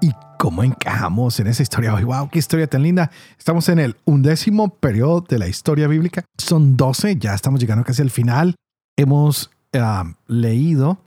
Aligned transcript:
y 0.00 0.12
cómo 0.38 0.62
encajamos 0.62 1.40
en 1.40 1.48
esa 1.48 1.62
historia 1.62 1.94
hoy. 1.94 2.04
¡Wow! 2.04 2.30
¡Qué 2.30 2.38
historia 2.38 2.66
tan 2.66 2.82
linda! 2.82 3.10
Estamos 3.38 3.68
en 3.68 3.78
el 3.78 3.96
undécimo 4.04 4.70
periodo 4.70 5.20
de 5.28 5.38
la 5.38 5.48
historia 5.48 5.88
bíblica. 5.88 6.24
Son 6.38 6.76
12, 6.76 7.16
ya 7.16 7.34
estamos 7.34 7.60
llegando 7.60 7.84
casi 7.84 8.02
al 8.02 8.10
final. 8.10 8.54
Hemos 8.96 9.50
ah, 9.74 10.12
leído 10.26 10.98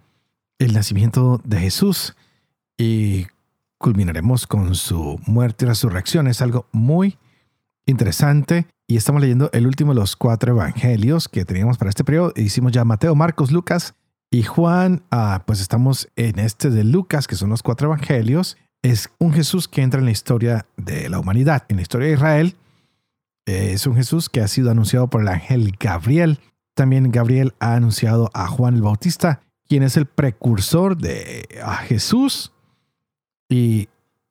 el 0.60 0.74
nacimiento 0.74 1.42
de 1.44 1.60
Jesús 1.60 2.16
y 2.78 3.28
culminaremos 3.78 4.48
con 4.48 4.76
su 4.76 5.20
muerte 5.26 5.66
y 5.66 5.68
resurrección. 5.70 6.28
Es 6.28 6.42
algo 6.42 6.68
muy 6.72 7.18
interesante. 7.86 8.68
Y 8.88 8.98
estamos 8.98 9.22
leyendo 9.22 9.50
el 9.54 9.68
último 9.68 9.94
de 9.94 10.02
los 10.02 10.18
cuatro 10.18 10.52
evangelios 10.52 11.30
que 11.30 11.46
teníamos 11.46 11.78
para 11.78 11.90
este 11.90 12.04
periodo. 12.04 12.34
Hicimos 12.36 12.74
ya 12.74 12.84
Mateo, 12.84 13.16
Marcos, 13.16 13.52
Lucas 13.52 13.96
y 14.30 14.44
Juan. 14.44 15.04
Ah, 15.12 15.44
pues 15.48 15.62
estamos 15.62 16.10
en 16.18 16.40
este 16.40 16.70
de 16.70 16.84
Lucas, 16.84 17.26
que 17.26 17.38
son 17.38 17.50
los 17.50 17.64
cuatro 17.64 17.88
evangelios 17.88 18.58
es 18.82 19.10
un 19.20 19.34
Jesús 19.34 19.68
que 19.68 19.82
entra 19.82 20.00
en 20.00 20.06
la 20.06 20.12
historia 20.12 20.66
de 20.78 21.10
la 21.10 21.20
humanidad, 21.20 21.64
en 21.70 21.78
la 21.78 21.82
historia 21.82 22.08
de 22.08 22.14
Israel. 22.14 22.56
Es 23.46 23.86
un 23.86 23.96
Jesús 23.96 24.30
que 24.30 24.42
ha 24.42 24.48
sido 24.48 24.72
anunciado 24.72 25.10
por 25.10 25.22
el 25.22 25.28
ángel 25.28 25.76
Gabriel. 25.80 26.40
También 26.74 27.12
Gabriel 27.12 27.54
ha 27.60 27.76
anunciado 27.76 28.30
a 28.34 28.48
Juan 28.48 28.76
el 28.76 28.82
Bautista, 28.82 29.42
quien 29.68 29.84
es 29.84 29.98
el 29.98 30.06
precursor 30.06 30.98
de 30.98 31.48
Jesús. 31.88 32.54
Y 33.50 33.90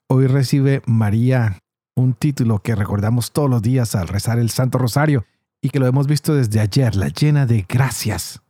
hoy 0.09 0.27
recibe 0.27 0.83
María 0.87 1.59
un 1.95 2.15
título 2.15 2.61
que 2.61 2.75
recordamos 2.75 3.33
todos 3.33 3.51
los 3.51 3.63
días 3.63 3.95
al 3.95 4.09
rezar 4.09 4.39
el 4.39 4.51
Santo 4.51 4.79
Rosario 4.79 5.27
y 5.61 5.69
que 5.71 5.79
lo 5.79 5.87
hemos 5.87 6.07
visto 6.07 6.35
desde 6.35 6.61
ayer, 6.61 6.97
la 6.97 7.09
llena 7.09 7.47
de 7.47 7.67
gracias. 7.69 8.41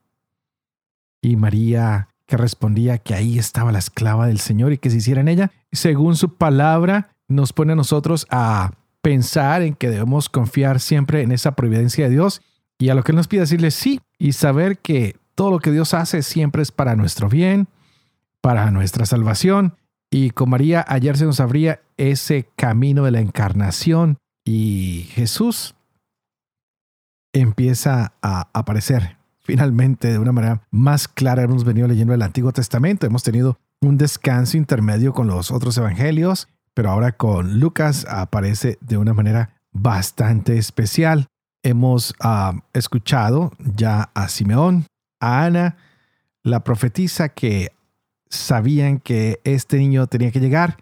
Y 1.20 1.36
María 1.36 2.09
que 2.30 2.36
respondía 2.36 2.98
que 2.98 3.14
ahí 3.14 3.40
estaba 3.40 3.72
la 3.72 3.80
esclava 3.80 4.28
del 4.28 4.38
Señor 4.38 4.72
y 4.72 4.78
que 4.78 4.88
se 4.88 4.98
hiciera 4.98 5.20
en 5.20 5.26
ella, 5.26 5.50
según 5.72 6.14
su 6.14 6.36
palabra, 6.36 7.10
nos 7.26 7.52
pone 7.52 7.72
a 7.72 7.76
nosotros 7.76 8.28
a 8.30 8.70
pensar 9.02 9.62
en 9.62 9.74
que 9.74 9.90
debemos 9.90 10.28
confiar 10.28 10.78
siempre 10.78 11.22
en 11.22 11.32
esa 11.32 11.56
providencia 11.56 12.04
de 12.04 12.12
Dios. 12.12 12.40
Y 12.78 12.88
a 12.88 12.94
lo 12.94 13.02
que 13.02 13.10
Él 13.10 13.16
nos 13.16 13.26
pide 13.26 13.40
decirle 13.40 13.72
sí 13.72 14.00
y 14.16 14.32
saber 14.32 14.78
que 14.78 15.16
todo 15.34 15.50
lo 15.50 15.58
que 15.58 15.72
Dios 15.72 15.92
hace 15.92 16.22
siempre 16.22 16.62
es 16.62 16.70
para 16.70 16.94
nuestro 16.94 17.28
bien, 17.28 17.66
para 18.40 18.70
nuestra 18.70 19.06
salvación. 19.06 19.74
Y 20.08 20.30
con 20.30 20.50
María 20.50 20.84
ayer 20.86 21.16
se 21.16 21.24
nos 21.24 21.40
abría 21.40 21.80
ese 21.96 22.48
camino 22.54 23.04
de 23.04 23.10
la 23.10 23.20
encarnación 23.20 24.18
y 24.44 25.08
Jesús 25.10 25.74
empieza 27.32 28.12
a 28.22 28.48
aparecer 28.52 29.19
finalmente 29.42 30.08
de 30.08 30.18
una 30.18 30.32
manera 30.32 30.62
más 30.70 31.08
clara 31.08 31.42
hemos 31.42 31.64
venido 31.64 31.88
leyendo 31.88 32.14
el 32.14 32.22
Antiguo 32.22 32.52
Testamento. 32.52 33.06
Hemos 33.06 33.22
tenido 33.22 33.58
un 33.80 33.96
descanso 33.96 34.56
intermedio 34.56 35.12
con 35.12 35.26
los 35.26 35.50
otros 35.50 35.76
evangelios, 35.78 36.48
pero 36.74 36.90
ahora 36.90 37.12
con 37.12 37.58
Lucas 37.60 38.06
aparece 38.08 38.78
de 38.80 38.96
una 38.96 39.14
manera 39.14 39.54
bastante 39.72 40.58
especial. 40.58 41.26
Hemos 41.62 42.14
ah, 42.20 42.62
escuchado 42.72 43.52
ya 43.58 44.10
a 44.14 44.28
Simeón, 44.28 44.86
a 45.20 45.44
Ana, 45.44 45.76
la 46.42 46.64
profetisa 46.64 47.30
que 47.30 47.72
sabían 48.28 48.98
que 48.98 49.40
este 49.44 49.78
niño 49.78 50.06
tenía 50.06 50.30
que 50.30 50.40
llegar 50.40 50.78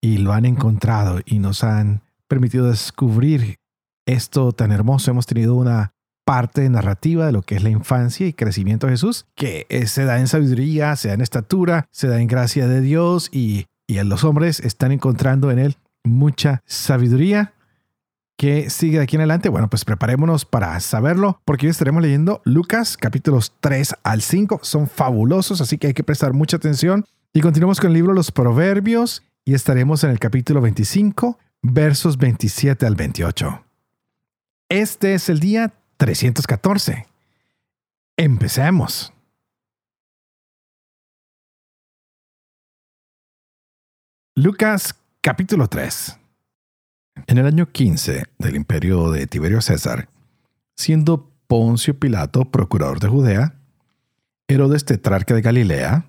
y 0.00 0.18
lo 0.18 0.32
han 0.32 0.44
encontrado 0.44 1.20
y 1.24 1.38
nos 1.38 1.64
han 1.64 2.02
permitido 2.28 2.68
descubrir 2.68 3.56
esto 4.06 4.52
tan 4.52 4.70
hermoso. 4.70 5.10
Hemos 5.10 5.26
tenido 5.26 5.54
una 5.54 5.92
parte 6.28 6.68
narrativa 6.68 7.24
de 7.24 7.32
lo 7.32 7.40
que 7.40 7.54
es 7.54 7.62
la 7.62 7.70
infancia 7.70 8.26
y 8.26 8.34
crecimiento 8.34 8.86
de 8.86 8.92
Jesús, 8.92 9.24
que 9.34 9.66
se 9.86 10.04
da 10.04 10.20
en 10.20 10.26
sabiduría, 10.26 10.94
se 10.94 11.08
da 11.08 11.14
en 11.14 11.22
estatura, 11.22 11.86
se 11.90 12.06
da 12.06 12.20
en 12.20 12.26
gracia 12.26 12.68
de 12.68 12.82
Dios 12.82 13.30
y, 13.32 13.64
y 13.86 13.98
los 14.02 14.24
hombres 14.24 14.60
están 14.60 14.92
encontrando 14.92 15.50
en 15.50 15.58
él 15.58 15.76
mucha 16.04 16.60
sabiduría. 16.66 17.54
que 18.36 18.68
sigue 18.68 18.98
de 18.98 19.04
aquí 19.04 19.16
en 19.16 19.22
adelante? 19.22 19.48
Bueno, 19.48 19.70
pues 19.70 19.86
preparémonos 19.86 20.44
para 20.44 20.78
saberlo, 20.80 21.40
porque 21.46 21.64
hoy 21.64 21.70
estaremos 21.70 22.02
leyendo 22.02 22.42
Lucas 22.44 22.98
capítulos 22.98 23.54
3 23.60 23.94
al 24.02 24.20
5. 24.20 24.60
Son 24.62 24.86
fabulosos, 24.86 25.62
así 25.62 25.78
que 25.78 25.86
hay 25.86 25.94
que 25.94 26.04
prestar 26.04 26.34
mucha 26.34 26.58
atención. 26.58 27.06
Y 27.32 27.40
continuamos 27.40 27.80
con 27.80 27.88
el 27.88 27.94
libro 27.94 28.12
Los 28.12 28.32
Proverbios 28.32 29.22
y 29.46 29.54
estaremos 29.54 30.04
en 30.04 30.10
el 30.10 30.18
capítulo 30.18 30.60
25, 30.60 31.38
versos 31.62 32.18
27 32.18 32.84
al 32.84 32.96
28. 32.96 33.64
Este 34.68 35.14
es 35.14 35.30
el 35.30 35.40
día 35.40 35.72
314. 35.98 37.06
Empecemos. 38.16 39.12
Lucas 44.36 44.94
capítulo 45.20 45.66
3. 45.66 46.16
En 47.26 47.38
el 47.38 47.46
año 47.46 47.72
15 47.72 48.22
del 48.38 48.54
imperio 48.54 49.10
de 49.10 49.26
Tiberio 49.26 49.60
César, 49.60 50.08
siendo 50.76 51.32
Poncio 51.48 51.98
Pilato 51.98 52.44
procurador 52.44 53.00
de 53.00 53.08
Judea, 53.08 53.54
Herodes 54.46 54.84
tetrarca 54.84 55.34
de 55.34 55.42
Galilea, 55.42 56.06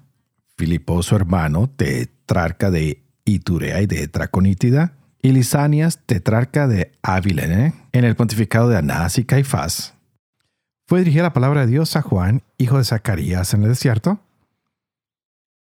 Filipo 0.55 1.01
su 1.01 1.15
hermano 1.15 1.67
tetrarca 1.67 2.69
de 2.69 3.01
Iturea 3.25 3.81
y 3.81 3.87
de 3.87 4.07
Traconítida, 4.07 4.98
y 5.21 5.31
Lisanias, 5.31 5.99
tetrarca 6.05 6.67
de 6.67 6.91
Avilene, 7.01 7.73
en 7.91 8.05
el 8.05 8.15
pontificado 8.15 8.69
de 8.69 8.77
Anás 8.77 9.17
y 9.17 9.25
Caifás, 9.25 9.95
fue 10.87 10.99
dirigida 10.99 11.21
la 11.21 11.33
palabra 11.33 11.61
de 11.61 11.67
Dios 11.67 11.95
a 11.95 12.01
Juan, 12.01 12.41
hijo 12.57 12.79
de 12.79 12.83
Zacarías, 12.83 13.53
en 13.53 13.61
el 13.61 13.69
desierto, 13.69 14.19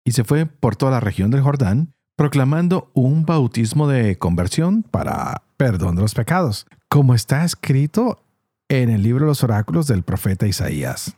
y 0.06 0.14
se 0.14 0.24
fue 0.24 0.46
por 0.46 0.78
toda 0.78 0.92
la 0.92 1.02
región 1.02 1.30
del 1.30 1.42
Jordán, 1.42 1.94
proclamando 2.16 2.90
un 2.94 3.26
bautismo 3.26 3.88
de 3.88 4.18
conversión 4.18 4.84
para 4.84 5.44
perdón 5.58 5.96
de 5.96 6.04
los 6.04 6.16
pecados, 6.16 6.68
como 6.88 7.14
está 7.14 7.44
escrito 7.44 8.24
en 8.70 8.90
el 8.90 9.04
libro 9.04 9.26
de 9.26 9.32
los 9.32 9.44
oráculos 9.44 9.88
del 9.88 10.04
profeta 10.04 10.48
Isaías. 10.48 11.18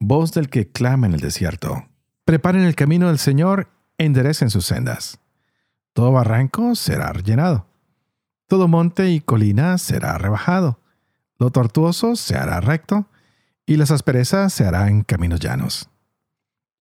Voz 0.00 0.32
del 0.32 0.48
que 0.48 0.70
clama 0.70 1.06
en 1.06 1.12
el 1.12 1.20
desierto. 1.20 1.86
Preparen 2.24 2.62
el 2.62 2.76
camino 2.76 3.08
del 3.08 3.18
Señor, 3.18 3.68
enderecen 3.98 4.48
sus 4.48 4.64
sendas. 4.64 5.20
Todo 5.92 6.12
barranco 6.12 6.74
será 6.74 7.12
rellenado. 7.12 7.66
Todo 8.46 8.68
monte 8.68 9.10
y 9.10 9.20
colina 9.20 9.76
será 9.78 10.16
rebajado. 10.18 10.80
Lo 11.38 11.50
tortuoso 11.50 12.16
se 12.16 12.36
hará 12.36 12.60
recto, 12.60 13.06
y 13.66 13.76
las 13.76 13.90
asperezas 13.90 14.52
se 14.52 14.64
harán 14.64 15.02
caminos 15.02 15.40
llanos. 15.40 15.90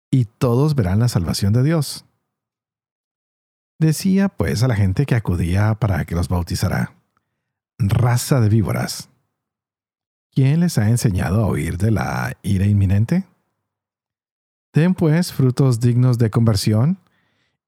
Y 0.10 0.26
todos 0.26 0.74
verán 0.74 1.00
la 1.00 1.10
salvación 1.10 1.52
de 1.52 1.64
Dios. 1.64 2.06
Decía 3.80 4.30
pues 4.30 4.64
a 4.64 4.68
la 4.68 4.76
gente 4.76 5.06
que 5.06 5.16
acudía 5.16 5.76
para 5.76 6.06
que 6.06 6.16
los 6.16 6.30
bautizara, 6.30 6.96
raza 7.78 8.40
de 8.40 8.50
víboras. 8.50 9.10
¿Quién 10.32 10.62
les 10.62 10.78
ha 10.78 10.90
enseñado 10.90 11.44
a 11.44 11.48
oír 11.48 11.78
de 11.78 11.92
la 11.92 12.38
ira 12.42 12.66
inminente? 12.66 13.26
Den 14.74 14.96
pues 14.96 15.34
frutos 15.34 15.80
dignos 15.80 16.18
de 16.18 16.30
conversión 16.30 17.00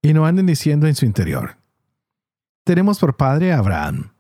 y 0.02 0.14
no 0.14 0.26
anden 0.26 0.46
diciendo 0.46 0.88
en 0.88 0.96
su 0.96 1.06
interior, 1.06 1.58
tenemos 2.64 3.00
por 3.00 3.18
padre 3.18 3.52
a 3.54 3.60
Abraham. 3.60 4.14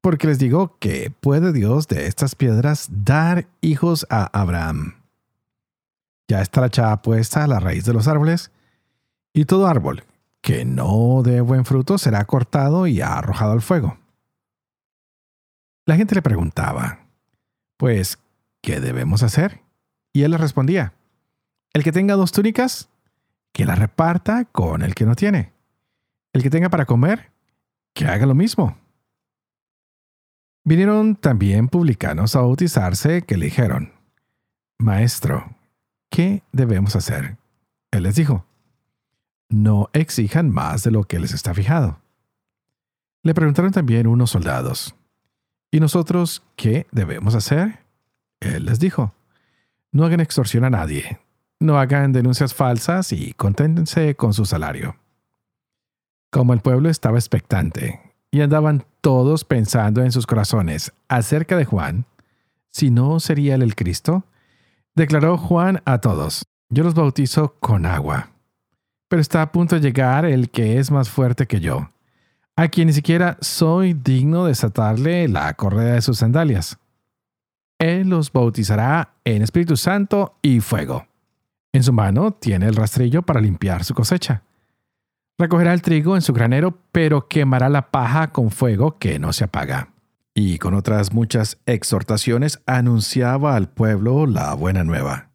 Porque 0.00 0.26
les 0.26 0.38
digo 0.38 0.76
que 0.78 1.10
puede 1.10 1.52
Dios 1.52 1.88
de 1.88 2.06
estas 2.06 2.34
piedras 2.34 2.88
dar 2.90 3.46
hijos 3.60 4.06
a 4.10 4.24
Abraham. 4.38 4.96
Ya 6.28 6.42
está 6.42 6.60
la 6.60 6.68
chava 6.68 7.00
puesta 7.00 7.44
a 7.44 7.46
la 7.46 7.60
raíz 7.60 7.84
de 7.84 7.94
los 7.94 8.08
árboles, 8.08 8.50
y 9.32 9.46
todo 9.46 9.66
árbol 9.66 10.04
que 10.40 10.66
no 10.66 11.22
dé 11.24 11.40
buen 11.40 11.64
fruto 11.64 11.96
será 11.96 12.24
cortado 12.26 12.86
y 12.86 13.00
arrojado 13.00 13.52
al 13.52 13.62
fuego. 13.62 13.98
La 15.86 15.96
gente 15.96 16.14
le 16.14 16.22
preguntaba, 16.22 17.06
pues, 17.78 18.18
¿qué 18.62 18.78
debemos 18.78 19.22
hacer? 19.22 19.62
Y 20.12 20.22
él 20.22 20.32
les 20.32 20.40
respondía, 20.40 20.92
el 21.72 21.82
que 21.82 21.92
tenga 21.92 22.14
dos 22.14 22.32
túnicas, 22.32 22.90
que 23.54 23.64
la 23.64 23.76
reparta 23.76 24.44
con 24.44 24.82
el 24.82 24.94
que 24.94 25.06
no 25.06 25.14
tiene. 25.14 25.52
El 26.34 26.42
que 26.42 26.50
tenga 26.50 26.68
para 26.68 26.84
comer, 26.84 27.30
que 27.94 28.06
haga 28.06 28.26
lo 28.26 28.34
mismo. 28.34 28.76
Vinieron 30.64 31.14
también 31.14 31.68
publicanos 31.68 32.34
a 32.34 32.40
bautizarse 32.40 33.22
que 33.22 33.36
le 33.36 33.46
dijeron, 33.46 33.92
Maestro, 34.78 35.56
¿qué 36.10 36.42
debemos 36.52 36.96
hacer? 36.96 37.38
Él 37.92 38.02
les 38.02 38.16
dijo, 38.16 38.44
no 39.48 39.88
exijan 39.92 40.50
más 40.50 40.82
de 40.82 40.90
lo 40.90 41.04
que 41.04 41.20
les 41.20 41.32
está 41.32 41.54
fijado. 41.54 42.00
Le 43.22 43.34
preguntaron 43.34 43.70
también 43.72 44.06
unos 44.06 44.30
soldados, 44.30 44.96
¿Y 45.74 45.80
nosotros 45.80 46.44
qué 46.54 46.86
debemos 46.92 47.34
hacer? 47.34 47.80
Él 48.38 48.66
les 48.66 48.78
dijo, 48.78 49.12
no 49.90 50.04
hagan 50.04 50.20
extorsión 50.20 50.62
a 50.62 50.70
nadie, 50.70 51.18
no 51.64 51.78
hagan 51.78 52.12
denuncias 52.12 52.54
falsas 52.54 53.12
y 53.12 53.32
conténtense 53.34 54.14
con 54.14 54.32
su 54.32 54.44
salario. 54.44 54.96
Como 56.30 56.52
el 56.52 56.60
pueblo 56.60 56.88
estaba 56.88 57.18
expectante 57.18 58.00
y 58.30 58.40
andaban 58.40 58.84
todos 59.00 59.44
pensando 59.44 60.02
en 60.02 60.12
sus 60.12 60.26
corazones 60.26 60.92
acerca 61.08 61.56
de 61.56 61.64
Juan, 61.64 62.06
si 62.70 62.90
no 62.90 63.20
sería 63.20 63.54
él 63.54 63.62
el 63.62 63.76
Cristo, 63.76 64.24
declaró 64.94 65.38
Juan 65.38 65.80
a 65.84 65.98
todos, 65.98 66.44
yo 66.68 66.82
los 66.82 66.94
bautizo 66.94 67.54
con 67.60 67.86
agua, 67.86 68.30
pero 69.08 69.22
está 69.22 69.42
a 69.42 69.52
punto 69.52 69.76
de 69.76 69.80
llegar 69.80 70.24
el 70.24 70.50
que 70.50 70.78
es 70.78 70.90
más 70.90 71.08
fuerte 71.08 71.46
que 71.46 71.60
yo, 71.60 71.90
a 72.56 72.68
quien 72.68 72.88
ni 72.88 72.92
siquiera 72.92 73.38
soy 73.40 73.94
digno 73.94 74.44
de 74.44 74.50
desatarle 74.50 75.28
la 75.28 75.54
correa 75.54 75.94
de 75.94 76.02
sus 76.02 76.18
sandalias. 76.18 76.78
Él 77.78 78.08
los 78.08 78.32
bautizará 78.32 79.14
en 79.24 79.42
Espíritu 79.42 79.76
Santo 79.76 80.36
y 80.42 80.60
fuego. 80.60 81.06
En 81.74 81.82
su 81.82 81.92
mano 81.92 82.30
tiene 82.30 82.66
el 82.66 82.76
rastrillo 82.76 83.20
para 83.20 83.42
limpiar 83.42 83.84
su 83.84 83.92
cosecha 83.92 84.44
Recogerá 85.36 85.74
el 85.74 85.82
trigo 85.82 86.14
en 86.14 86.22
su 86.22 86.32
granero, 86.32 86.78
pero 86.92 87.26
quemará 87.26 87.68
la 87.68 87.90
paja 87.90 88.30
con 88.30 88.52
fuego 88.52 88.98
que 88.98 89.18
no 89.18 89.32
se 89.32 89.44
apaga. 89.44 89.88
Y 90.32 90.58
con 90.58 90.74
otras 90.74 91.12
muchas 91.12 91.58
exhortaciones 91.66 92.60
anunciaba 92.66 93.56
al 93.56 93.68
pueblo 93.68 94.26
la 94.26 94.54
buena 94.54 94.84
nueva. 94.84 95.30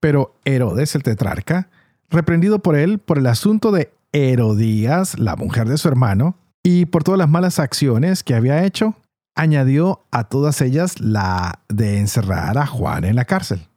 Pero 0.00 0.34
Herodes 0.44 0.96
el 0.96 1.04
tetrarca, 1.04 1.68
reprendido 2.10 2.58
por 2.60 2.74
él 2.74 2.98
por 2.98 3.18
el 3.18 3.26
asunto 3.26 3.70
de 3.70 3.92
Herodías, 4.12 5.18
la 5.18 5.36
mujer 5.36 5.68
de 5.68 5.78
su 5.78 5.86
hermano, 5.86 6.36
y 6.64 6.86
por 6.86 7.04
todas 7.04 7.18
las 7.18 7.28
malas 7.28 7.60
acciones 7.60 8.24
que 8.24 8.34
había 8.34 8.64
hecho, 8.64 8.96
añadió 9.36 10.04
a 10.10 10.24
todas 10.24 10.60
ellas 10.60 11.00
la 11.00 11.60
de 11.68 11.98
encerrar 11.98 12.58
a 12.58 12.66
Juan 12.66 13.04
en 13.04 13.16
la 13.16 13.24
cárcel. 13.24 13.68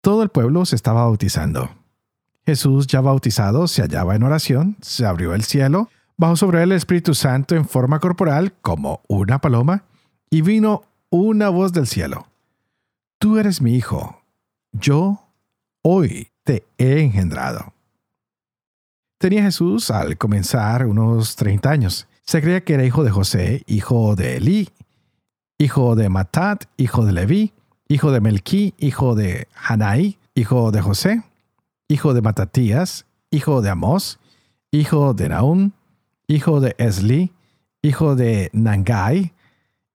Todo 0.00 0.22
el 0.22 0.28
pueblo 0.28 0.64
se 0.64 0.76
estaba 0.76 1.02
bautizando. 1.02 1.70
Jesús, 2.46 2.86
ya 2.86 3.00
bautizado, 3.00 3.68
se 3.68 3.82
hallaba 3.82 4.14
en 4.14 4.22
oración, 4.22 4.76
se 4.80 5.04
abrió 5.04 5.34
el 5.34 5.44
cielo, 5.44 5.90
bajó 6.16 6.36
sobre 6.36 6.62
él 6.62 6.72
el 6.72 6.78
Espíritu 6.78 7.14
Santo 7.14 7.54
en 7.56 7.68
forma 7.68 8.00
corporal 8.00 8.52
como 8.62 9.02
una 9.08 9.40
paloma, 9.40 9.84
y 10.30 10.42
vino 10.42 10.84
una 11.10 11.48
voz 11.48 11.72
del 11.72 11.86
cielo. 11.86 12.26
Tú 13.18 13.38
eres 13.38 13.60
mi 13.60 13.74
hijo, 13.74 14.22
yo 14.72 15.20
hoy 15.82 16.28
te 16.44 16.64
he 16.78 17.00
engendrado. 17.00 17.72
Tenía 19.18 19.42
Jesús 19.42 19.90
al 19.90 20.16
comenzar 20.16 20.86
unos 20.86 21.34
30 21.36 21.70
años. 21.70 22.06
Se 22.24 22.40
creía 22.40 22.62
que 22.62 22.74
era 22.74 22.84
hijo 22.84 23.02
de 23.02 23.10
José, 23.10 23.64
hijo 23.66 24.14
de 24.14 24.36
Elí, 24.36 24.68
hijo 25.58 25.96
de 25.96 26.08
Matat, 26.08 26.64
hijo 26.76 27.04
de 27.04 27.12
Leví, 27.12 27.52
hijo 27.88 28.12
de 28.12 28.20
Melquí, 28.20 28.74
hijo 28.78 29.14
de 29.14 29.48
Hanai, 29.54 30.18
hijo 30.34 30.70
de 30.70 30.82
José, 30.82 31.22
hijo 31.88 32.14
de 32.14 32.20
Matatías, 32.20 33.06
hijo 33.30 33.62
de 33.62 33.70
Amós, 33.70 34.18
hijo 34.70 35.14
de 35.14 35.30
Naum, 35.30 35.72
hijo 36.26 36.60
de 36.60 36.74
Esli, 36.78 37.32
hijo 37.82 38.14
de 38.14 38.50
Nangai, 38.52 39.32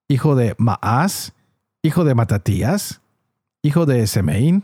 hijo 0.08 0.36
de 0.36 0.56
Maas, 0.58 1.34
hijo 1.84 2.04
de 2.04 2.16
Matatías, 2.16 3.02
hijo 3.62 3.86
de 3.86 4.08
Semein, 4.08 4.64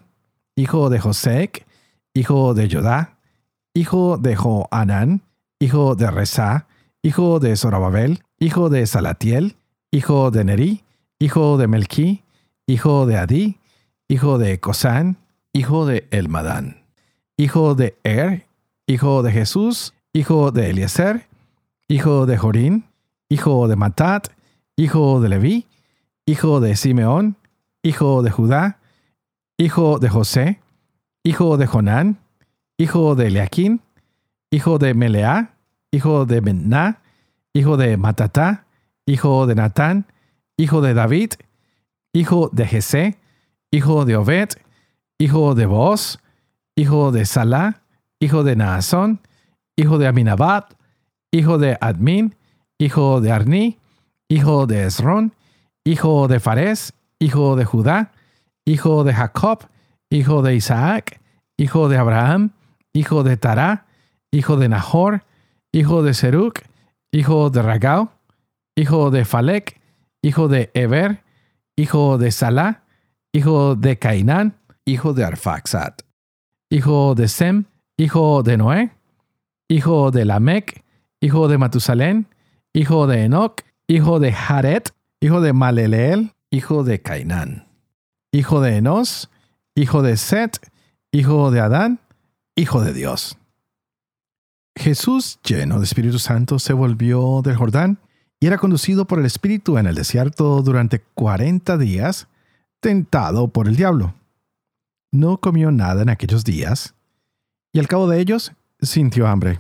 hijo 0.55 0.89
de 0.89 0.99
Josec, 0.99 1.65
hijo 2.13 2.53
de 2.55 2.69
Jodá, 2.69 3.17
hijo 3.73 4.17
de 4.17 4.35
Joanán, 4.35 5.21
hijo 5.59 5.95
de 5.95 6.09
Reza, 6.09 6.67
hijo 7.03 7.39
de 7.39 7.55
Zorobabel, 7.55 8.23
hijo 8.39 8.69
de 8.69 8.87
Salatiel, 8.87 9.55
hijo 9.91 10.31
de 10.31 10.43
Neri, 10.43 10.83
hijo 11.19 11.57
de 11.57 11.67
Melquí, 11.67 12.23
hijo 12.69 13.05
de 13.05 13.17
Adí, 13.17 13.57
hijo 14.07 14.37
de 14.37 14.59
Cosán, 14.59 15.17
hijo 15.53 15.85
de 15.85 16.07
Elmadán 16.11 16.79
hijo 17.39 17.73
de 17.73 17.97
Er, 18.03 18.47
hijo 18.85 19.23
de 19.23 19.31
Jesús, 19.31 19.93
hijo 20.11 20.51
de 20.51 20.71
Eliezer, 20.71 21.25
hijo 21.87 22.25
de 22.25 22.37
Jorín, 22.37 22.83
hijo 23.29 23.69
de 23.69 23.77
Matat, 23.77 24.27
hijo 24.75 25.21
de 25.21 25.29
Leví, 25.29 25.65
hijo 26.25 26.59
de 26.59 26.75
Simeón, 26.75 27.37
hijo 27.81 28.23
de 28.23 28.29
Judá, 28.29 28.79
hijo 29.57 29.99
de 29.99 30.09
José, 30.09 30.59
hijo 31.23 31.55
de 31.55 31.65
Jonán, 31.65 32.19
hijo 32.77 33.15
de 33.15 33.27
Eliaquín, 33.27 33.79
hijo 34.51 34.77
de 34.77 34.93
Meleá, 34.93 35.53
hijo 35.91 36.25
de 36.25 36.41
Benná, 36.41 37.01
hijo 37.53 37.77
de 37.77 37.95
Matatá, 37.95 38.65
hijo 39.05 39.47
de 39.47 39.55
Natán, 39.55 40.07
hijo 40.57 40.81
de 40.81 40.93
David, 40.93 41.35
hijo 42.13 42.49
de 42.51 42.65
Jesé, 42.65 43.17
hijo 43.71 44.05
de 44.05 44.17
Obed, 44.17 44.49
hijo 45.17 45.55
de 45.55 45.65
Boaz, 45.65 46.19
hijo 46.75 47.11
de 47.11 47.25
Salá, 47.25 47.81
hijo 48.19 48.43
de 48.43 48.55
Naasón, 48.55 49.21
hijo 49.75 49.97
de 49.97 50.07
Aminabad, 50.07 50.65
hijo 51.31 51.57
de 51.57 51.77
Admin, 51.79 52.35
hijo 52.79 53.21
de 53.21 53.31
Arni, 53.31 53.77
hijo 54.29 54.67
de 54.67 54.85
Esrón, 54.85 55.33
hijo 55.83 56.27
de 56.27 56.39
Fares, 56.39 56.93
hijo 57.19 57.55
de 57.55 57.65
Judá, 57.65 58.11
hijo 58.65 59.03
de 59.03 59.13
Jacob, 59.13 59.67
hijo 60.09 60.41
de 60.41 60.55
Isaac, 60.55 61.19
hijo 61.57 61.89
de 61.89 61.97
Abraham, 61.97 62.51
hijo 62.93 63.23
de 63.23 63.37
Tará, 63.37 63.85
hijo 64.31 64.57
de 64.57 64.69
Nahor, 64.69 65.23
hijo 65.71 66.03
de 66.03 66.13
Seruc, 66.13 66.61
hijo 67.11 67.49
de 67.49 67.61
Ragau, 67.61 68.11
hijo 68.75 69.11
de 69.11 69.25
Falek, 69.25 69.79
hijo 70.21 70.47
de 70.47 70.71
Eber, 70.73 71.23
hijo 71.79 72.17
de 72.17 72.31
Salá, 72.31 72.83
hijo 73.31 73.75
de 73.75 73.97
Cainán, 73.97 74.57
hijo 74.85 75.13
de 75.13 75.23
Arfaxat 75.23 76.01
hijo 76.69 77.15
de 77.15 77.27
Sem, 77.27 77.65
hijo 77.97 78.43
de 78.43 78.57
Noé, 78.57 78.91
hijo 79.67 80.11
de 80.11 80.25
Lamec, 80.25 80.83
hijo 81.19 81.47
de 81.47 81.57
Matusalén, 81.57 82.27
hijo 82.73 83.07
de 83.07 83.23
Enoch, 83.23 83.61
hijo 83.87 84.19
de 84.19 84.31
Jared, 84.31 84.83
hijo 85.19 85.41
de 85.41 85.53
Maleleel, 85.53 86.33
hijo 86.51 86.83
de 86.83 87.01
Cainán, 87.01 87.67
hijo 88.31 88.61
de 88.61 88.77
Enos, 88.77 89.29
hijo 89.75 90.01
de 90.01 90.17
Set, 90.17 90.71
hijo 91.11 91.51
de 91.51 91.59
Adán, 91.59 91.99
hijo 92.55 92.81
de 92.81 92.93
Dios. 92.93 93.37
Jesús, 94.75 95.39
lleno 95.43 95.79
de 95.79 95.85
Espíritu 95.85 96.19
Santo, 96.19 96.59
se 96.59 96.73
volvió 96.73 97.41
del 97.43 97.55
Jordán 97.55 97.99
y 98.39 98.47
era 98.47 98.57
conducido 98.57 99.05
por 99.05 99.19
el 99.19 99.25
Espíritu 99.25 99.77
en 99.77 99.85
el 99.85 99.95
desierto 99.95 100.61
durante 100.61 101.01
cuarenta 101.13 101.77
días, 101.77 102.27
tentado 102.79 103.49
por 103.49 103.67
el 103.67 103.75
diablo 103.75 104.13
no 105.11 105.39
comió 105.39 105.71
nada 105.71 106.01
en 106.01 106.09
aquellos 106.09 106.43
días, 106.43 106.93
y 107.71 107.79
al 107.79 107.87
cabo 107.87 108.07
de 108.07 108.19
ellos 108.19 108.53
sintió 108.81 109.27
hambre. 109.27 109.59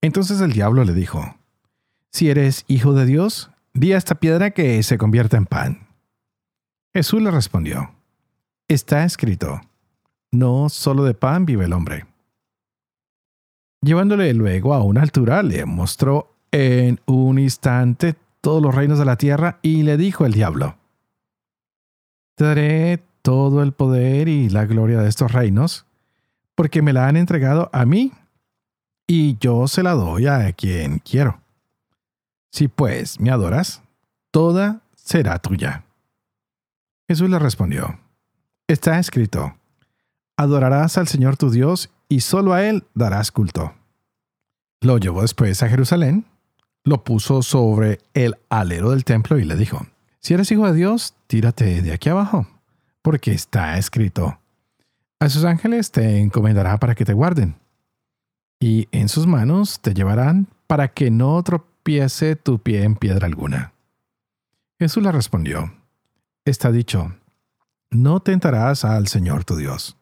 Entonces 0.00 0.40
el 0.40 0.52
diablo 0.52 0.84
le 0.84 0.94
dijo, 0.94 1.36
Si 2.10 2.30
eres 2.30 2.64
hijo 2.68 2.92
de 2.92 3.06
Dios, 3.06 3.50
di 3.74 3.92
a 3.92 3.98
esta 3.98 4.14
piedra 4.16 4.50
que 4.50 4.82
se 4.82 4.98
convierta 4.98 5.36
en 5.36 5.46
pan. 5.46 5.86
Jesús 6.94 7.22
le 7.22 7.30
respondió, 7.30 7.90
Está 8.68 9.04
escrito, 9.04 9.60
no 10.30 10.68
solo 10.68 11.04
de 11.04 11.14
pan 11.14 11.46
vive 11.46 11.64
el 11.64 11.72
hombre. 11.72 12.06
Llevándole 13.80 14.32
luego 14.34 14.74
a 14.74 14.82
una 14.82 15.02
altura, 15.02 15.42
le 15.42 15.64
mostró 15.64 16.34
en 16.52 17.00
un 17.06 17.38
instante 17.38 18.16
todos 18.40 18.62
los 18.62 18.74
reinos 18.74 18.98
de 18.98 19.04
la 19.04 19.16
tierra 19.16 19.58
y 19.62 19.82
le 19.82 19.96
dijo 19.96 20.26
el 20.26 20.32
diablo, 20.32 20.76
Te 22.36 22.44
daré 22.44 23.02
todo 23.22 23.62
el 23.62 23.72
poder 23.72 24.28
y 24.28 24.48
la 24.48 24.64
gloria 24.64 25.00
de 25.00 25.08
estos 25.08 25.32
reinos, 25.32 25.86
porque 26.54 26.82
me 26.82 26.92
la 26.92 27.08
han 27.08 27.16
entregado 27.16 27.68
a 27.72 27.84
mí, 27.84 28.12
y 29.06 29.36
yo 29.38 29.68
se 29.68 29.82
la 29.82 29.92
doy 29.92 30.26
a 30.26 30.52
quien 30.52 30.98
quiero. 30.98 31.40
Si 32.50 32.68
pues 32.68 33.20
me 33.20 33.30
adoras, 33.30 33.82
toda 34.30 34.80
será 34.94 35.38
tuya. 35.38 35.84
Jesús 37.06 37.28
le 37.30 37.38
respondió, 37.38 37.98
Está 38.66 38.98
escrito, 38.98 39.56
adorarás 40.36 40.98
al 40.98 41.08
Señor 41.08 41.36
tu 41.36 41.50
Dios 41.50 41.90
y 42.08 42.20
solo 42.20 42.52
a 42.52 42.64
Él 42.64 42.84
darás 42.94 43.32
culto. 43.32 43.74
Lo 44.80 44.98
llevó 44.98 45.22
después 45.22 45.62
a 45.62 45.68
Jerusalén, 45.68 46.26
lo 46.88 47.04
puso 47.04 47.42
sobre 47.42 48.00
el 48.14 48.36
alero 48.48 48.90
del 48.90 49.04
templo 49.04 49.38
y 49.38 49.44
le 49.44 49.56
dijo, 49.56 49.86
Si 50.20 50.34
eres 50.34 50.50
hijo 50.50 50.66
de 50.66 50.74
Dios, 50.74 51.14
tírate 51.26 51.82
de 51.82 51.92
aquí 51.92 52.08
abajo 52.08 52.46
porque 53.08 53.32
está 53.32 53.78
escrito, 53.78 54.38
a 55.18 55.30
sus 55.30 55.44
ángeles 55.44 55.90
te 55.90 56.18
encomendará 56.18 56.76
para 56.76 56.94
que 56.94 57.06
te 57.06 57.14
guarden, 57.14 57.56
y 58.60 58.86
en 58.92 59.08
sus 59.08 59.26
manos 59.26 59.80
te 59.80 59.94
llevarán 59.94 60.46
para 60.66 60.88
que 60.88 61.10
no 61.10 61.42
tropiece 61.42 62.36
tu 62.36 62.58
pie 62.58 62.82
en 62.84 62.96
piedra 62.96 63.26
alguna. 63.26 63.72
Jesús 64.78 65.02
le 65.02 65.10
respondió, 65.10 65.72
está 66.44 66.70
dicho, 66.70 67.14
no 67.90 68.20
tentarás 68.20 68.84
al 68.84 69.08
Señor 69.08 69.44
tu 69.46 69.56
Dios. 69.56 69.96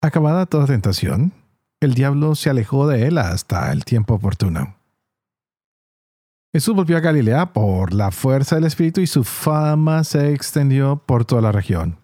Acabada 0.00 0.46
toda 0.46 0.64
tentación, 0.64 1.34
el 1.80 1.92
diablo 1.92 2.34
se 2.36 2.48
alejó 2.48 2.88
de 2.88 3.06
él 3.06 3.18
hasta 3.18 3.70
el 3.70 3.84
tiempo 3.84 4.14
oportuno. 4.14 4.79
Jesús 6.52 6.74
volvió 6.74 6.96
a 6.96 7.00
Galilea 7.00 7.52
por 7.52 7.92
la 7.94 8.10
fuerza 8.10 8.56
del 8.56 8.64
Espíritu 8.64 9.00
y 9.00 9.06
su 9.06 9.22
fama 9.22 10.02
se 10.02 10.32
extendió 10.32 10.96
por 10.96 11.24
toda 11.24 11.42
la 11.42 11.52
región. 11.52 11.98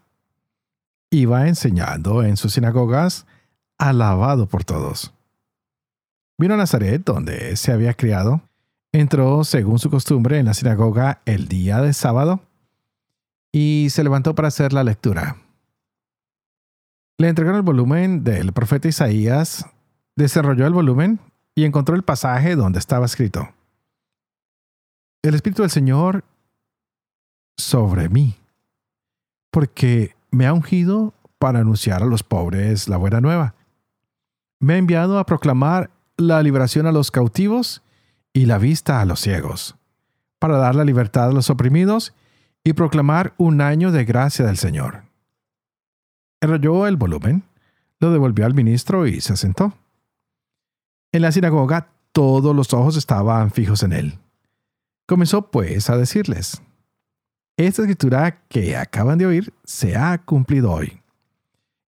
Iba 1.10 1.48
enseñando 1.48 2.22
en 2.22 2.36
sus 2.36 2.52
sinagogas, 2.52 3.26
alabado 3.76 4.46
por 4.46 4.64
todos. 4.64 5.12
Vino 6.38 6.54
a 6.54 6.58
Nazaret, 6.58 7.02
donde 7.04 7.56
se 7.56 7.72
había 7.72 7.94
criado, 7.94 8.40
entró 8.92 9.42
según 9.42 9.80
su 9.80 9.90
costumbre 9.90 10.38
en 10.38 10.46
la 10.46 10.54
sinagoga 10.54 11.22
el 11.24 11.48
día 11.48 11.80
de 11.80 11.92
sábado 11.92 12.40
y 13.50 13.88
se 13.90 14.04
levantó 14.04 14.36
para 14.36 14.48
hacer 14.48 14.72
la 14.72 14.84
lectura. 14.84 15.38
Le 17.18 17.28
entregaron 17.28 17.56
el 17.56 17.62
volumen 17.62 18.22
del 18.22 18.52
profeta 18.52 18.86
Isaías, 18.86 19.66
desarrolló 20.14 20.66
el 20.66 20.74
volumen 20.74 21.18
y 21.56 21.64
encontró 21.64 21.96
el 21.96 22.04
pasaje 22.04 22.54
donde 22.54 22.78
estaba 22.78 23.06
escrito. 23.06 23.55
El 25.26 25.34
Espíritu 25.34 25.62
del 25.62 25.72
Señor 25.72 26.24
sobre 27.56 28.08
mí, 28.08 28.36
porque 29.50 30.14
me 30.30 30.46
ha 30.46 30.52
ungido 30.52 31.14
para 31.40 31.58
anunciar 31.58 32.00
a 32.04 32.06
los 32.06 32.22
pobres 32.22 32.86
la 32.86 32.96
buena 32.96 33.20
nueva. 33.20 33.56
Me 34.60 34.74
ha 34.74 34.78
enviado 34.78 35.18
a 35.18 35.26
proclamar 35.26 35.90
la 36.16 36.40
liberación 36.44 36.86
a 36.86 36.92
los 36.92 37.10
cautivos 37.10 37.82
y 38.32 38.46
la 38.46 38.58
vista 38.58 39.00
a 39.00 39.04
los 39.04 39.18
ciegos, 39.18 39.74
para 40.38 40.58
dar 40.58 40.76
la 40.76 40.84
libertad 40.84 41.30
a 41.30 41.32
los 41.32 41.50
oprimidos 41.50 42.14
y 42.62 42.74
proclamar 42.74 43.34
un 43.36 43.60
año 43.60 43.90
de 43.90 44.04
gracia 44.04 44.46
del 44.46 44.58
Señor. 44.58 45.06
Enrolló 46.40 46.86
el 46.86 46.96
volumen, 46.96 47.42
lo 47.98 48.12
devolvió 48.12 48.46
al 48.46 48.54
ministro 48.54 49.08
y 49.08 49.20
se 49.20 49.36
sentó. 49.36 49.72
En 51.10 51.22
la 51.22 51.32
sinagoga 51.32 51.88
todos 52.12 52.54
los 52.54 52.72
ojos 52.72 52.96
estaban 52.96 53.50
fijos 53.50 53.82
en 53.82 53.92
él. 53.92 54.20
Comenzó 55.06 55.50
pues 55.50 55.88
a 55.88 55.96
decirles, 55.96 56.60
esta 57.56 57.82
escritura 57.82 58.42
que 58.48 58.76
acaban 58.76 59.18
de 59.18 59.26
oír 59.26 59.54
se 59.64 59.96
ha 59.96 60.18
cumplido 60.18 60.72
hoy. 60.72 61.00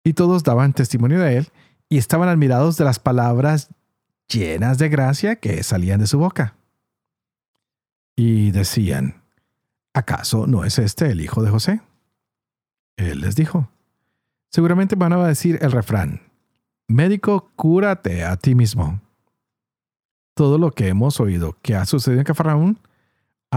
Y 0.04 0.14
todos 0.14 0.44
daban 0.44 0.74
testimonio 0.74 1.20
de 1.20 1.38
él 1.38 1.48
y 1.90 1.98
estaban 1.98 2.30
admirados 2.30 2.78
de 2.78 2.86
las 2.86 3.00
palabras 3.00 3.70
llenas 4.28 4.78
de 4.78 4.90
gracia 4.90 5.38
que 5.38 5.64
salían 5.64 6.00
de 6.00 6.08
su 6.08 6.20
boca. 6.20 6.56
Y 8.16 8.52
decían, 8.52 9.24
¿acaso 9.94 10.46
no 10.46 10.66
es 10.66 10.78
este 10.78 11.10
el 11.10 11.22
hijo 11.22 11.42
de 11.42 11.50
José? 11.50 11.82
Él 12.98 13.22
les 13.22 13.36
dijo, 13.36 13.70
seguramente 14.52 14.96
van 14.96 15.14
a 15.14 15.28
decir 15.28 15.58
el 15.62 15.72
refrán, 15.72 16.22
médico, 16.88 17.52
cúrate 17.56 18.24
a 18.24 18.38
ti 18.38 18.56
mismo. 18.56 19.02
Todo 20.34 20.58
lo 20.58 20.72
que 20.72 20.90
hemos 20.90 21.20
oído 21.20 21.58
que 21.62 21.76
ha 21.76 21.86
sucedido 21.86 22.20
en 22.20 22.26
Cafarnaún, 22.26 22.80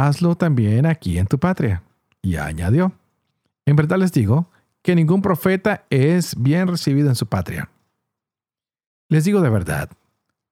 hazlo 0.06 0.36
también 0.36 0.86
aquí 0.86 1.18
en 1.18 1.26
tu 1.26 1.38
patria. 1.38 1.82
Y 2.22 2.36
añadió, 2.36 2.92
en 3.66 3.76
verdad 3.76 3.98
les 3.98 4.12
digo 4.12 4.50
que 4.82 4.94
ningún 4.94 5.22
profeta 5.22 5.84
es 5.90 6.34
bien 6.40 6.68
recibido 6.68 7.08
en 7.08 7.14
su 7.14 7.26
patria. 7.26 7.70
Les 9.08 9.24
digo 9.24 9.40
de 9.40 9.50
verdad, 9.50 9.90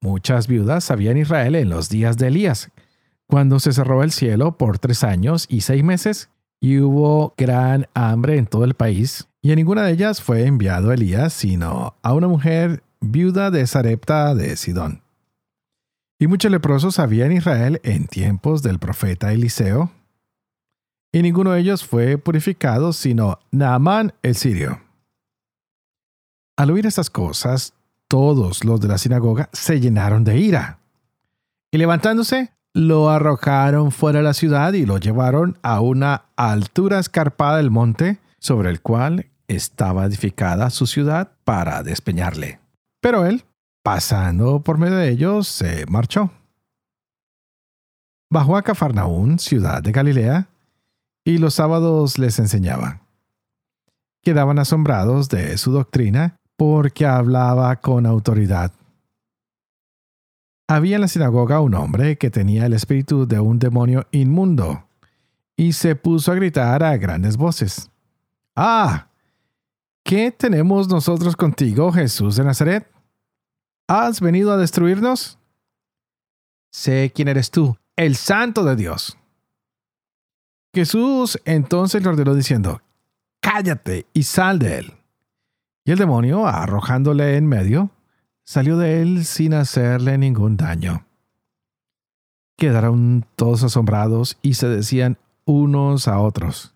muchas 0.01 0.47
viudas 0.47 0.91
había 0.91 1.11
en 1.11 1.19
Israel 1.19 1.55
en 1.55 1.69
los 1.69 1.89
días 1.89 2.17
de 2.17 2.29
Elías, 2.29 2.71
cuando 3.27 3.61
se 3.61 3.73
cerró 3.73 4.03
el 4.03 4.13
cielo 4.13 4.57
por 4.57 4.79
tres 4.79 5.05
años 5.05 5.47
y 5.49 5.63
seis 5.63 5.83
meses, 5.83 6.31
y 6.61 6.79
hubo 6.79 7.35
gran 7.37 7.87
hambre 7.95 8.39
en 8.39 8.47
todo 8.47 8.65
el 8.65 8.75
país, 8.75 9.29
y 9.43 9.51
en 9.53 9.57
ninguna 9.57 9.85
de 9.85 9.93
ellas 9.93 10.23
fue 10.23 10.47
enviado 10.47 10.93
Elías, 10.93 11.33
sino 11.33 11.95
a 12.03 12.15
una 12.15 12.29
mujer 12.29 12.83
viuda 13.01 13.51
de 13.51 13.67
Sarepta 13.67 14.35
de 14.35 14.57
Sidón. 14.57 15.03
Y 16.19 16.29
muchos 16.29 16.51
leprosos 16.51 16.99
había 16.99 17.27
en 17.27 17.33
Israel 17.33 17.81
en 17.85 18.07
tiempos 18.07 18.63
del 18.63 18.79
profeta 18.79 19.33
Eliseo, 19.33 19.91
y 21.13 21.23
ninguno 21.23 21.53
de 21.53 21.61
ellos 21.61 21.85
fue 21.85 22.19
purificado, 22.19 22.93
sino 22.93 23.39
Naamán 23.51 24.13
el 24.23 24.35
sirio. 24.35 24.81
Al 26.59 26.71
oír 26.71 26.87
estas 26.87 27.11
cosas, 27.11 27.75
todos 28.09 28.65
los 28.65 28.81
de 28.81 28.89
la 28.89 28.99
sinagoga 28.99 29.49
se 29.53 29.81
llenaron 29.81 30.25
de 30.25 30.39
ira. 30.39 30.79
Y 31.73 31.79
levantándose, 31.79 32.53
lo 32.75 33.09
arrojaron 33.09 33.93
fuera 33.93 34.19
de 34.19 34.25
la 34.25 34.35
ciudad 34.35 34.75
y 34.75 34.85
lo 34.85 34.99
llevaron 34.99 35.59
a 35.63 35.81
una 35.81 36.27
altura 36.37 36.99
escarpada 36.99 37.57
del 37.57 37.71
monte 37.71 38.21
sobre 38.39 38.69
el 38.69 38.83
cual 38.83 39.31
estaba 39.49 40.05
edificada 40.05 40.69
su 40.69 40.87
ciudad 40.87 41.33
para 41.45 41.83
despeñarle. 41.83 42.61
Pero 43.01 43.25
él, 43.25 43.45
pasando 43.87 44.59
por 44.65 44.79
medio 44.79 44.97
de 44.97 45.11
ellos, 45.11 45.47
se 45.47 45.87
marchó. 45.87 46.33
Bajó 48.29 48.57
a 48.57 48.63
Cafarnaún, 48.63 49.39
ciudad 49.39 49.81
de 49.81 49.93
Galilea, 49.93 50.49
y 51.25 51.39
los 51.39 51.55
sábados 51.55 52.19
les 52.19 52.41
enseñaba. 52.41 53.03
Quedaban 54.25 54.59
asombrados 54.59 55.29
de 55.29 55.57
su 55.57 55.71
doctrina 55.71 56.35
porque 56.57 57.07
hablaba 57.07 57.77
con 57.77 58.07
autoridad 58.07 58.73
había 60.69 60.97
en 60.97 61.03
la 61.03 61.07
sinagoga 61.07 61.61
un 61.61 61.75
hombre 61.75 62.19
que 62.19 62.29
tenía 62.29 62.67
el 62.67 62.73
espíritu 62.73 63.25
de 63.25 63.39
un 63.39 63.61
demonio 63.61 64.09
inmundo, 64.11 64.89
y 65.57 65.75
se 65.75 65.95
puso 65.95 66.33
a 66.33 66.35
gritar 66.35 66.83
a 66.83 66.97
grandes 66.97 67.37
voces. 67.37 67.89
Ah, 68.57 69.07
¿qué 70.03 70.33
tenemos 70.33 70.89
nosotros 70.89 71.37
contigo, 71.37 71.93
Jesús 71.93 72.35
de 72.35 72.43
Nazaret? 72.43 72.96
¿Has 73.89 74.21
venido 74.21 74.53
a 74.53 74.57
destruirnos? 74.57 75.39
Sé 76.73 77.13
quién 77.15 77.29
eres 77.29 77.51
tú, 77.51 77.77
el 77.95 78.17
santo 78.17 78.65
de 78.65 78.77
Dios. 78.77 79.17
Jesús 80.75 81.41
entonces 81.45 82.03
le 82.03 82.09
ordenó 82.09 82.35
diciendo, 82.35 82.83
Cállate 83.41 84.07
y 84.13 84.25
sal 84.25 84.59
de 84.59 84.79
él. 84.79 84.93
Y 85.85 85.93
el 85.93 85.99
demonio, 85.99 86.47
arrojándole 86.47 87.37
en 87.37 87.47
medio, 87.47 87.91
salió 88.45 88.77
de 88.77 89.03
él 89.03 89.25
sin 89.25 89.55
hacerle 89.55 90.19
ningún 90.19 90.57
daño. 90.57 91.07
Quedaron 92.59 93.25
todos 93.37 93.63
asombrados 93.63 94.37
y 94.43 94.55
se 94.55 94.69
decían 94.69 95.19
unos 95.45 96.09
a 96.09 96.19
otros, 96.19 96.75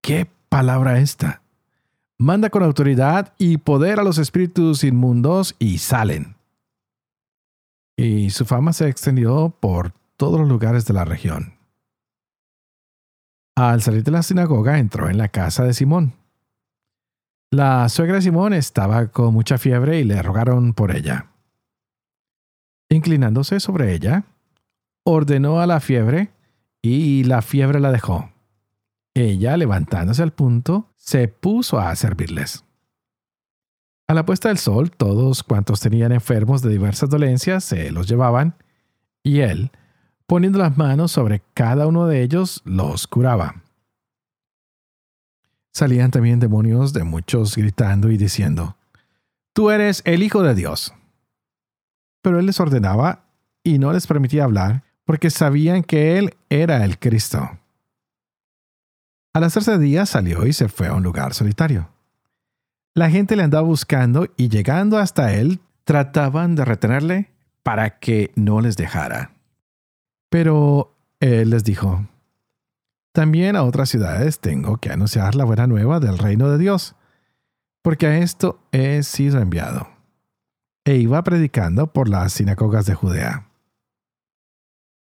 ¿qué 0.00 0.30
palabra 0.48 1.00
esta? 1.00 1.42
Manda 2.18 2.50
con 2.50 2.62
autoridad 2.62 3.34
y 3.38 3.58
poder 3.58 4.00
a 4.00 4.04
los 4.04 4.18
espíritus 4.18 4.82
inmundos 4.84 5.54
y 5.58 5.78
salen. 5.78 6.36
Y 7.96 8.30
su 8.30 8.44
fama 8.44 8.72
se 8.72 8.88
extendió 8.88 9.54
por 9.60 9.92
todos 10.16 10.40
los 10.40 10.48
lugares 10.48 10.84
de 10.84 10.94
la 10.94 11.04
región. 11.04 11.54
Al 13.56 13.82
salir 13.82 14.04
de 14.04 14.10
la 14.10 14.22
sinagoga 14.22 14.78
entró 14.78 15.08
en 15.08 15.18
la 15.18 15.28
casa 15.28 15.64
de 15.64 15.74
Simón 15.74 16.14
la 17.50 17.88
suegra 17.88 18.16
de 18.16 18.22
Simón 18.22 18.52
estaba 18.52 19.06
con 19.06 19.32
mucha 19.32 19.56
fiebre 19.56 20.00
y 20.00 20.04
le 20.04 20.20
rogaron 20.22 20.74
por 20.74 20.94
ella. 20.94 21.28
Inclinándose 22.90 23.58
sobre 23.58 23.94
ella, 23.94 24.24
ordenó 25.04 25.60
a 25.60 25.66
la 25.66 25.80
fiebre 25.80 26.30
y 26.82 27.24
la 27.24 27.40
fiebre 27.40 27.80
la 27.80 27.90
dejó. 27.90 28.30
Ella, 29.14 29.56
levantándose 29.56 30.22
al 30.22 30.32
punto, 30.32 30.92
se 30.96 31.28
puso 31.28 31.78
a 31.78 31.94
servirles. 31.96 32.64
A 34.06 34.14
la 34.14 34.24
puesta 34.24 34.48
del 34.48 34.58
sol, 34.58 34.90
todos 34.90 35.42
cuantos 35.42 35.80
tenían 35.80 36.12
enfermos 36.12 36.62
de 36.62 36.70
diversas 36.70 37.10
dolencias 37.10 37.64
se 37.64 37.90
los 37.90 38.08
llevaban, 38.08 38.54
y 39.22 39.40
él, 39.40 39.70
poniendo 40.26 40.58
las 40.58 40.78
manos 40.78 41.12
sobre 41.12 41.42
cada 41.52 41.86
uno 41.86 42.06
de 42.06 42.22
ellos, 42.22 42.62
los 42.64 43.06
curaba. 43.06 43.62
Salían 45.74 46.10
también 46.10 46.40
demonios 46.40 46.92
de 46.92 47.04
muchos 47.04 47.54
gritando 47.56 48.10
y 48.10 48.16
diciendo, 48.16 48.76
Tú 49.52 49.70
eres 49.70 50.02
el 50.04 50.22
Hijo 50.22 50.42
de 50.42 50.54
Dios. 50.54 50.94
Pero 52.22 52.38
él 52.38 52.46
les 52.46 52.60
ordenaba 52.60 53.24
y 53.62 53.78
no 53.78 53.92
les 53.92 54.06
permitía 54.06 54.44
hablar 54.44 54.84
porque 55.04 55.30
sabían 55.30 55.82
que 55.82 56.18
él 56.18 56.36
era 56.48 56.84
el 56.84 56.98
Cristo. 56.98 57.58
Al 59.38 59.44
hacerse 59.44 59.78
día 59.78 60.04
salió 60.04 60.48
y 60.48 60.52
se 60.52 60.68
fue 60.68 60.88
a 60.88 60.94
un 60.94 61.04
lugar 61.04 61.32
solitario. 61.32 61.90
La 62.92 63.08
gente 63.08 63.36
le 63.36 63.44
andaba 63.44 63.62
buscando 63.62 64.26
y 64.36 64.48
llegando 64.48 64.98
hasta 64.98 65.32
él 65.32 65.60
trataban 65.84 66.56
de 66.56 66.64
retenerle 66.64 67.30
para 67.62 68.00
que 68.00 68.32
no 68.34 68.60
les 68.60 68.76
dejara. 68.76 69.30
Pero 70.28 70.92
él 71.20 71.50
les 71.50 71.62
dijo, 71.62 72.04
también 73.12 73.54
a 73.54 73.62
otras 73.62 73.90
ciudades 73.90 74.40
tengo 74.40 74.78
que 74.78 74.90
anunciar 74.90 75.36
la 75.36 75.44
buena 75.44 75.68
nueva 75.68 76.00
del 76.00 76.18
reino 76.18 76.50
de 76.50 76.58
Dios, 76.58 76.96
porque 77.80 78.08
a 78.08 78.18
esto 78.18 78.58
he 78.72 79.04
sido 79.04 79.40
enviado. 79.40 79.86
E 80.84 80.96
iba 80.96 81.22
predicando 81.22 81.92
por 81.92 82.08
las 82.08 82.32
sinagogas 82.32 82.86
de 82.86 82.94
Judea. 82.96 83.47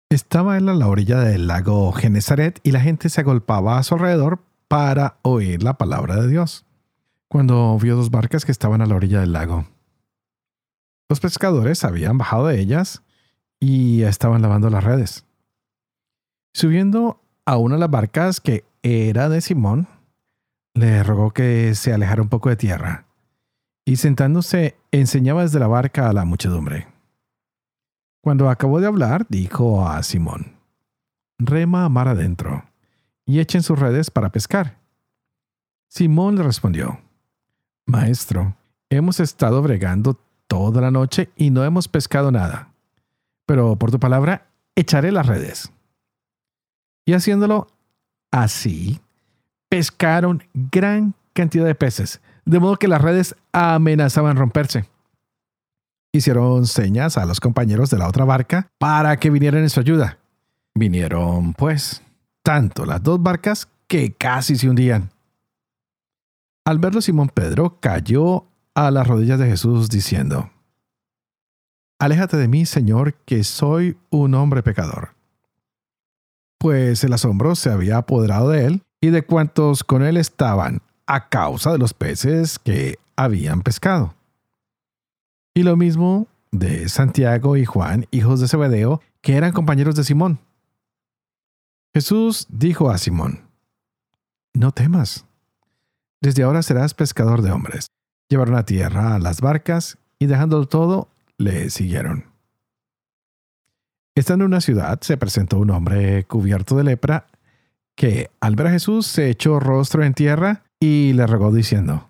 Estaba 0.10 0.58
él 0.58 0.70
a 0.70 0.74
la 0.74 0.88
orilla 0.88 1.20
del 1.20 1.48
lago 1.48 1.92
Genezaret 1.92 2.60
y 2.64 2.72
la 2.72 2.80
gente 2.80 3.10
se 3.10 3.22
agolpaba 3.22 3.78
a 3.78 3.84
su 3.84 3.96
alrededor 3.96 4.40
para 4.68 5.18
oír 5.24 5.64
la 5.64 5.78
palabra 5.78 6.16
de 6.22 6.28
Dios. 6.28 6.66
Cuando 7.28 7.78
vio 7.80 7.96
dos 7.96 8.12
barcas 8.12 8.46
que 8.46 8.52
estaban 8.52 8.82
a 8.82 8.86
la 8.86 8.96
orilla 8.96 9.20
del 9.20 9.34
lago. 9.34 9.66
Los 11.10 11.20
pescadores 11.20 11.84
habían 11.84 12.18
bajado 12.18 12.48
de 12.48 12.60
ellas 12.60 13.02
y 13.60 14.04
estaban 14.04 14.42
lavando 14.42 14.70
las 14.70 14.84
redes. 14.84 15.26
Subiendo 16.54 17.22
a 17.46 17.58
una 17.58 17.76
de 17.76 17.82
las 17.82 17.92
barcas 17.92 18.40
que 18.40 18.64
era 18.84 19.28
de 19.28 19.42
Simón, 19.42 19.88
le 20.74 21.04
rogó 21.04 21.32
que 21.32 21.74
se 21.76 21.94
alejara 21.94 22.22
un 22.22 22.30
poco 22.30 22.50
de 22.50 22.56
tierra, 22.56 23.06
y 23.86 23.96
sentándose 23.96 24.76
enseñaba 24.92 25.44
desde 25.44 25.60
la 25.60 25.68
barca 25.68 26.10
a 26.10 26.14
la 26.14 26.26
muchedumbre. 26.26 26.95
Cuando 28.25 28.50
acabó 28.50 28.79
de 28.79 28.88
hablar, 28.88 29.27
dijo 29.29 29.88
a 29.88 30.01
Simón, 30.01 30.55
Rema 31.38 31.86
a 31.86 31.89
mar 31.89 32.08
adentro, 32.08 32.65
y 33.24 33.39
echen 33.39 33.62
sus 33.62 33.77
redes 33.77 34.10
para 34.10 34.32
pescar. 34.32 34.79
Simón 35.89 36.36
le 36.36 36.41
respondió, 36.41 37.00
Maestro, 37.86 38.55
hemos 38.89 39.20
estado 39.20 39.62
bregando 39.62 40.20
toda 40.48 40.82
la 40.82 40.89
noche 40.89 41.29
y 41.36 41.51
no 41.51 41.63
hemos 41.63 41.88
pescado 41.88 42.32
nada, 42.32 42.72
pero 43.46 43.75
por 43.75 43.91
tu 43.91 44.00
palabra 44.00 44.48
echaré 44.75 45.12
las 45.12 45.27
redes. 45.27 45.72
Y 47.05 47.13
haciéndolo 47.13 47.67
así, 48.32 49.01
pescaron 49.70 50.44
gran 50.72 51.13
cantidad 51.34 51.65
de 51.65 51.75
peces, 51.75 52.22
de 52.44 52.60
modo 52.60 52.77
que 52.77 52.88
las 52.88 53.03
redes 53.03 53.36
amenazaban 53.51 54.36
romperse. 54.36 54.89
Hicieron 56.16 56.66
señas 56.66 57.18
a 57.18 57.26
los 57.26 57.42
compañeros 57.42 57.90
de 57.90 57.98
la 57.98 58.08
otra 58.08 58.24
barca 58.24 58.72
para 58.78 59.18
que 59.18 59.30
vinieran 59.30 59.64
en 59.64 59.70
su 59.70 59.82
ayuda. 59.82 60.18
Vinieron, 60.74 61.54
pues, 61.54 62.04
tanto 62.42 62.86
las 62.86 63.04
dos 63.04 63.22
barcas 63.22 63.68
que 63.86 64.14
casi 64.14 64.56
se 64.56 64.70
hundían. 64.70 65.10
Al 66.64 66.80
verlo 66.80 67.02
Simón 67.02 67.28
Pedro 67.28 67.82
cayó 67.82 68.46
a 68.76 68.92
las 68.92 69.06
rodillas 69.06 69.40
de 69.40 69.48
Jesús 69.48 69.90
diciendo, 69.90 70.50
Aléjate 72.00 72.38
de 72.38 72.48
mí, 72.48 72.66
Señor, 72.66 73.16
que 73.26 73.44
soy 73.44 73.98
un 74.10 74.36
hombre 74.36 74.64
pecador. 74.64 75.16
Pues 76.58 77.04
el 77.04 77.12
asombro 77.12 77.56
se 77.56 77.72
había 77.72 77.98
apoderado 77.98 78.52
de 78.52 78.68
él 78.68 78.84
y 79.02 79.10
de 79.10 79.26
cuantos 79.26 79.84
con 79.84 80.02
él 80.02 80.16
estaban 80.16 80.82
a 81.08 81.28
causa 81.28 81.74
de 81.74 81.78
los 81.78 81.94
peces 81.94 82.58
que 82.58 83.00
habían 83.18 83.64
pescado. 83.64 84.16
Y 85.58 85.64
lo 85.64 85.78
mismo 85.78 86.28
de 86.52 86.90
Santiago 86.90 87.56
y 87.56 87.64
Juan, 87.64 88.08
hijos 88.12 88.42
de 88.42 88.50
Zebedeo, 88.50 89.02
que 89.22 89.38
eran 89.38 89.54
compañeros 89.54 89.96
de 89.96 90.04
Simón. 90.04 90.40
Jesús 91.94 92.46
dijo 92.50 92.90
a 92.90 92.98
Simón, 92.98 93.40
No 94.54 94.74
temas, 94.74 95.26
desde 96.22 96.44
ahora 96.44 96.62
serás 96.62 96.94
pescador 96.94 97.42
de 97.42 97.52
hombres. 97.52 97.88
Llevaron 98.28 98.56
a 98.56 98.66
tierra 98.66 99.18
las 99.18 99.40
barcas 99.40 99.98
y 100.20 100.26
dejándolo 100.26 100.68
todo, 100.68 101.08
le 101.38 101.70
siguieron. 101.70 102.26
Estando 104.14 104.44
en 104.44 104.52
una 104.52 104.62
ciudad, 104.62 105.00
se 105.02 105.16
presentó 105.16 105.60
un 105.60 105.70
hombre 105.70 106.26
cubierto 106.26 106.76
de 106.76 106.84
lepra 106.84 107.28
que, 107.96 108.30
al 108.42 108.58
ver 108.58 108.68
a 108.68 108.72
Jesús, 108.72 109.08
se 109.08 109.30
echó 109.30 109.62
rostro 109.62 110.04
en 110.04 110.14
tierra 110.14 110.64
y 110.82 111.14
le 111.14 111.26
rogó 111.28 111.54
diciendo, 111.54 112.10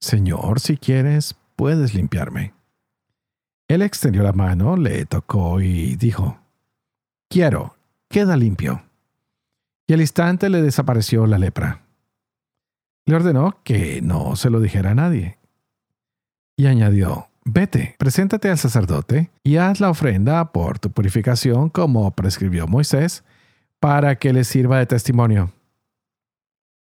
Señor, 0.00 0.60
si 0.60 0.76
quieres, 0.76 1.34
puedes 1.56 1.94
limpiarme. 1.94 2.54
Él 3.68 3.82
extendió 3.82 4.22
la 4.22 4.32
mano, 4.32 4.76
le 4.76 5.06
tocó 5.06 5.60
y 5.60 5.96
dijo, 5.96 6.38
Quiero, 7.28 7.76
queda 8.08 8.36
limpio. 8.36 8.82
Y 9.86 9.94
al 9.94 10.00
instante 10.00 10.48
le 10.50 10.62
desapareció 10.62 11.26
la 11.26 11.38
lepra. 11.38 11.82
Le 13.06 13.16
ordenó 13.16 13.58
que 13.64 14.00
no 14.02 14.36
se 14.36 14.50
lo 14.50 14.60
dijera 14.60 14.90
a 14.90 14.94
nadie. 14.94 15.38
Y 16.56 16.66
añadió, 16.66 17.28
Vete, 17.44 17.94
preséntate 17.98 18.48
al 18.48 18.56
sacerdote 18.56 19.30
y 19.42 19.56
haz 19.56 19.78
la 19.78 19.90
ofrenda 19.90 20.52
por 20.52 20.78
tu 20.78 20.90
purificación 20.90 21.68
como 21.68 22.10
prescribió 22.12 22.66
Moisés, 22.66 23.22
para 23.80 24.16
que 24.16 24.32
le 24.32 24.44
sirva 24.44 24.78
de 24.78 24.86
testimonio. 24.86 25.52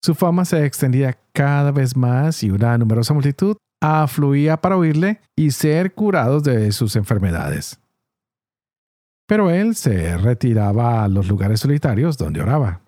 Su 0.04 0.14
fama 0.14 0.46
se 0.46 0.64
extendía 0.66 1.18
cada 1.32 1.72
vez 1.72 1.98
más 1.98 2.44
y 2.44 2.52
una 2.52 2.78
numerosa 2.78 3.16
multitud 3.16 3.58
afluía 3.84 4.56
para 4.62 4.78
oírle 4.78 5.19
y 5.36 5.52
ser 5.52 5.93
curados 5.93 6.43
de 6.43 6.72
sus 6.72 6.96
enfermedades. 6.96 7.80
Pero 9.28 9.50
él 9.50 9.76
se 9.76 10.17
retiraba 10.17 11.04
a 11.04 11.10
los 11.10 11.28
lugares 11.28 11.60
solitarios 11.60 12.17
donde 12.17 12.41
oraba. 12.41 12.80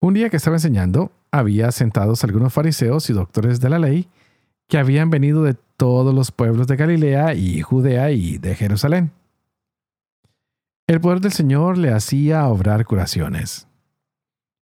Un 0.00 0.14
día 0.14 0.30
que 0.30 0.38
estaba 0.38 0.56
enseñando, 0.56 1.12
había 1.30 1.72
sentados 1.72 2.24
algunos 2.24 2.54
fariseos 2.54 3.10
y 3.10 3.12
doctores 3.12 3.60
de 3.60 3.68
la 3.68 3.78
ley 3.78 4.08
que 4.66 4.78
habían 4.78 5.10
venido 5.10 5.42
de 5.42 5.54
todos 5.76 6.14
los 6.14 6.32
pueblos 6.32 6.66
de 6.66 6.76
Galilea 6.76 7.34
y 7.34 7.60
Judea 7.60 8.10
y 8.12 8.38
de 8.38 8.54
Jerusalén. 8.54 9.12
El 10.86 11.00
poder 11.02 11.20
del 11.20 11.32
Señor 11.32 11.76
le 11.76 11.92
hacía 11.92 12.46
obrar 12.46 12.86
curaciones. 12.86 13.68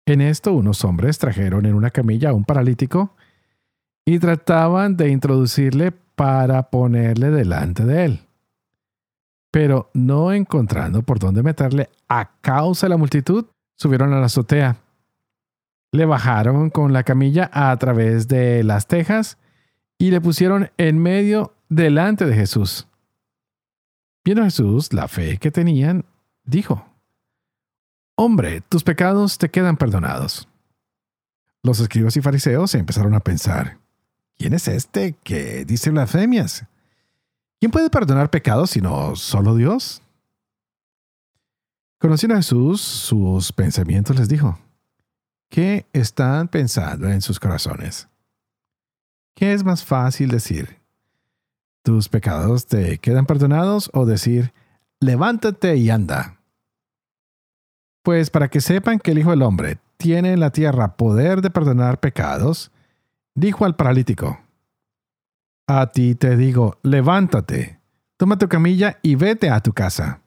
En 0.06 0.20
esto 0.20 0.52
unos 0.52 0.84
hombres 0.84 1.18
trajeron 1.18 1.66
en 1.66 1.74
una 1.74 1.90
camilla 1.90 2.30
a 2.30 2.34
un 2.34 2.44
paralítico 2.44 3.16
y 4.04 4.18
trataban 4.18 4.96
de 4.96 5.10
introducirle 5.10 5.92
para 5.92 6.70
ponerle 6.70 7.30
delante 7.30 7.84
de 7.84 8.04
él. 8.04 8.20
Pero 9.50 9.90
no 9.94 10.32
encontrando 10.32 11.02
por 11.02 11.18
dónde 11.18 11.42
meterle 11.42 11.90
a 12.08 12.30
causa 12.40 12.86
de 12.86 12.90
la 12.90 12.96
multitud, 12.96 13.46
subieron 13.76 14.12
a 14.12 14.20
la 14.20 14.26
azotea. 14.26 14.76
Le 15.92 16.06
bajaron 16.06 16.70
con 16.70 16.92
la 16.92 17.02
camilla 17.02 17.50
a 17.52 17.76
través 17.76 18.28
de 18.28 18.64
las 18.64 18.86
tejas 18.86 19.38
y 19.98 20.10
le 20.10 20.20
pusieron 20.20 20.70
en 20.78 20.98
medio 20.98 21.54
delante 21.68 22.24
de 22.24 22.34
Jesús. 22.34 22.88
Viendo 24.24 24.44
Jesús 24.44 24.92
la 24.92 25.08
fe 25.08 25.38
que 25.38 25.50
tenían, 25.50 26.04
dijo, 26.44 26.86
Hombre, 28.16 28.60
tus 28.62 28.84
pecados 28.84 29.36
te 29.38 29.50
quedan 29.50 29.76
perdonados. 29.76 30.48
Los 31.62 31.80
escribas 31.80 32.16
y 32.16 32.20
fariseos 32.20 32.74
empezaron 32.74 33.14
a 33.14 33.20
pensar, 33.20 33.78
¿quién 34.42 34.54
es 34.54 34.66
este 34.66 35.12
que 35.22 35.64
dice 35.64 35.90
blasfemias? 35.90 36.66
¿Quién 37.60 37.70
puede 37.70 37.90
perdonar 37.90 38.28
pecados 38.28 38.70
sino 38.70 39.14
solo 39.14 39.54
Dios? 39.54 40.02
Conociendo 42.00 42.34
a 42.34 42.38
Jesús, 42.38 42.80
sus 42.80 43.52
pensamientos 43.52 44.18
les 44.18 44.28
dijo, 44.28 44.58
¿qué 45.48 45.86
están 45.92 46.48
pensando 46.48 47.08
en 47.08 47.22
sus 47.22 47.38
corazones? 47.38 48.08
¿Qué 49.36 49.52
es 49.52 49.62
más 49.62 49.84
fácil 49.84 50.28
decir? 50.28 50.80
¿Tus 51.84 52.08
pecados 52.08 52.66
te 52.66 52.98
quedan 52.98 53.26
perdonados 53.26 53.90
o 53.94 54.06
decir, 54.06 54.52
levántate 54.98 55.76
y 55.76 55.88
anda? 55.88 56.40
Pues 58.02 58.30
para 58.30 58.48
que 58.48 58.60
sepan 58.60 58.98
que 58.98 59.12
el 59.12 59.20
Hijo 59.20 59.30
del 59.30 59.42
Hombre 59.42 59.78
tiene 59.98 60.32
en 60.32 60.40
la 60.40 60.50
tierra 60.50 60.96
poder 60.96 61.42
de 61.42 61.50
perdonar 61.50 62.00
pecados, 62.00 62.71
dijo 63.34 63.64
al 63.64 63.76
paralítico, 63.76 64.40
A 65.66 65.90
ti 65.90 66.14
te 66.14 66.36
digo, 66.36 66.78
levántate, 66.82 67.80
toma 68.16 68.38
tu 68.38 68.48
camilla 68.48 68.98
y 69.02 69.14
vete 69.14 69.50
a 69.50 69.60
tu 69.60 69.72
casa. 69.72 70.22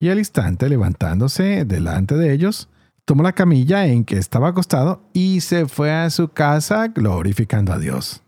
Y 0.00 0.08
al 0.08 0.18
instante, 0.18 0.68
levantándose 0.68 1.64
delante 1.64 2.16
de 2.16 2.32
ellos, 2.32 2.68
tomó 3.04 3.22
la 3.22 3.32
camilla 3.32 3.86
en 3.86 4.04
que 4.04 4.18
estaba 4.18 4.48
acostado 4.48 5.02
y 5.12 5.40
se 5.40 5.66
fue 5.66 5.92
a 5.92 6.10
su 6.10 6.28
casa 6.28 6.88
glorificando 6.88 7.72
a 7.72 7.78
Dios. 7.78 8.22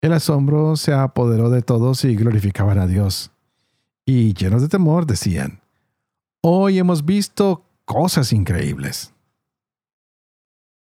El 0.00 0.12
asombro 0.12 0.76
se 0.76 0.92
apoderó 0.92 1.50
de 1.50 1.62
todos 1.62 2.04
y 2.04 2.14
glorificaban 2.14 2.78
a 2.78 2.86
Dios. 2.86 3.32
Y 4.06 4.32
llenos 4.34 4.62
de 4.62 4.68
temor 4.68 5.06
decían, 5.06 5.60
Hoy 6.40 6.78
hemos 6.78 7.04
visto 7.04 7.64
cosas 7.84 8.32
increíbles. 8.32 9.12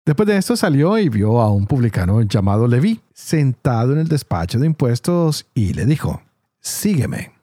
Después 0.07 0.25
de 0.25 0.37
esto 0.37 0.55
salió 0.55 0.97
y 0.97 1.09
vio 1.09 1.41
a 1.41 1.51
un 1.51 1.67
publicano 1.67 2.21
llamado 2.21 2.65
Leví 2.65 3.01
sentado 3.13 3.91
en 3.91 3.99
el 3.99 4.07
despacho 4.07 4.57
de 4.57 4.65
impuestos 4.65 5.47
y 5.53 5.73
le 5.73 5.85
dijo, 5.85 6.21
Sígueme. 6.61 7.33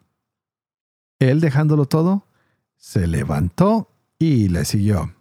Él 1.18 1.42
dejándolo 1.42 1.84
todo, 1.84 2.24
se 2.78 3.06
levantó 3.06 3.90
y 4.18 4.48
le 4.48 4.64
siguió. 4.64 5.12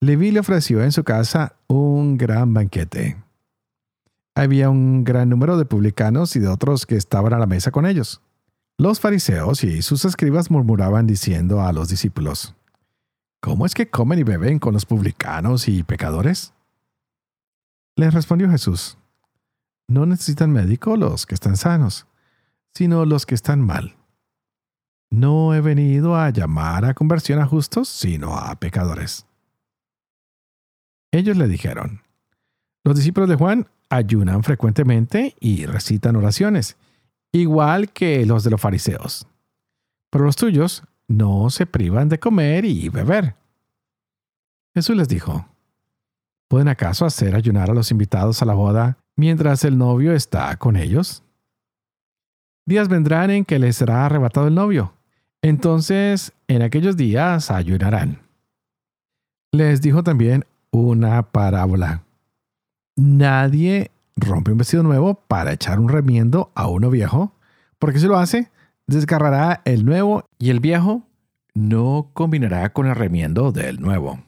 Leví 0.00 0.32
le 0.32 0.40
ofreció 0.40 0.82
en 0.82 0.90
su 0.90 1.04
casa 1.04 1.54
un 1.68 2.18
gran 2.18 2.54
banquete. 2.54 3.16
Había 4.34 4.68
un 4.68 5.04
gran 5.04 5.28
número 5.28 5.56
de 5.58 5.64
publicanos 5.64 6.34
y 6.34 6.40
de 6.40 6.48
otros 6.48 6.86
que 6.86 6.96
estaban 6.96 7.34
a 7.34 7.38
la 7.38 7.46
mesa 7.46 7.70
con 7.70 7.86
ellos. 7.86 8.20
Los 8.78 8.98
fariseos 8.98 9.62
y 9.62 9.80
sus 9.82 10.04
escribas 10.04 10.50
murmuraban 10.50 11.06
diciendo 11.06 11.62
a 11.62 11.72
los 11.72 11.88
discípulos, 11.88 12.56
¿Cómo 13.40 13.64
es 13.64 13.74
que 13.74 13.88
comen 13.88 14.18
y 14.18 14.22
beben 14.22 14.58
con 14.58 14.74
los 14.74 14.84
publicanos 14.84 15.66
y 15.66 15.82
pecadores? 15.82 16.52
Les 17.96 18.12
respondió 18.12 18.50
Jesús, 18.50 18.98
No 19.88 20.04
necesitan 20.04 20.52
médico 20.52 20.96
los 20.96 21.24
que 21.24 21.34
están 21.34 21.56
sanos, 21.56 22.06
sino 22.74 23.06
los 23.06 23.24
que 23.24 23.34
están 23.34 23.60
mal. 23.60 23.96
No 25.10 25.54
he 25.54 25.62
venido 25.62 26.16
a 26.16 26.28
llamar 26.30 26.84
a 26.84 26.94
conversión 26.94 27.40
a 27.40 27.46
justos, 27.46 27.88
sino 27.88 28.36
a 28.36 28.54
pecadores. 28.56 29.26
Ellos 31.10 31.36
le 31.36 31.48
dijeron, 31.48 32.02
los 32.84 32.94
discípulos 32.94 33.28
de 33.28 33.36
Juan 33.36 33.68
ayunan 33.88 34.44
frecuentemente 34.44 35.34
y 35.40 35.66
recitan 35.66 36.14
oraciones, 36.14 36.76
igual 37.32 37.90
que 37.90 38.24
los 38.26 38.44
de 38.44 38.50
los 38.50 38.60
fariseos. 38.60 39.26
pero 40.10 40.24
los 40.24 40.36
tuyos 40.36 40.84
no 41.10 41.50
se 41.50 41.66
privan 41.66 42.08
de 42.08 42.20
comer 42.20 42.64
y 42.64 42.88
beber. 42.88 43.34
Jesús 44.74 44.96
les 44.96 45.08
dijo, 45.08 45.44
¿pueden 46.48 46.68
acaso 46.68 47.04
hacer 47.04 47.34
ayunar 47.34 47.68
a 47.68 47.74
los 47.74 47.90
invitados 47.90 48.40
a 48.40 48.44
la 48.44 48.54
boda 48.54 48.96
mientras 49.16 49.64
el 49.64 49.76
novio 49.76 50.12
está 50.12 50.56
con 50.56 50.76
ellos? 50.76 51.24
Días 52.64 52.88
vendrán 52.88 53.30
en 53.30 53.44
que 53.44 53.58
les 53.58 53.76
será 53.76 54.06
arrebatado 54.06 54.46
el 54.46 54.54
novio. 54.54 54.94
Entonces, 55.42 56.32
en 56.46 56.62
aquellos 56.62 56.96
días 56.96 57.50
ayunarán. 57.50 58.20
Les 59.50 59.82
dijo 59.82 60.04
también 60.04 60.44
una 60.70 61.22
parábola. 61.22 62.04
Nadie 62.94 63.90
rompe 64.14 64.52
un 64.52 64.58
vestido 64.58 64.84
nuevo 64.84 65.14
para 65.26 65.52
echar 65.52 65.80
un 65.80 65.88
remiendo 65.88 66.52
a 66.54 66.68
uno 66.68 66.88
viejo, 66.88 67.34
porque 67.80 67.98
si 67.98 68.06
lo 68.06 68.16
hace, 68.16 68.52
desgarrará 68.90 69.62
el 69.64 69.84
nuevo 69.84 70.24
y 70.38 70.50
el 70.50 70.60
viejo 70.60 71.02
no 71.54 72.10
combinará 72.12 72.72
con 72.72 72.86
el 72.86 72.94
remiendo 72.94 73.52
del 73.52 73.80
nuevo. 73.80 74.20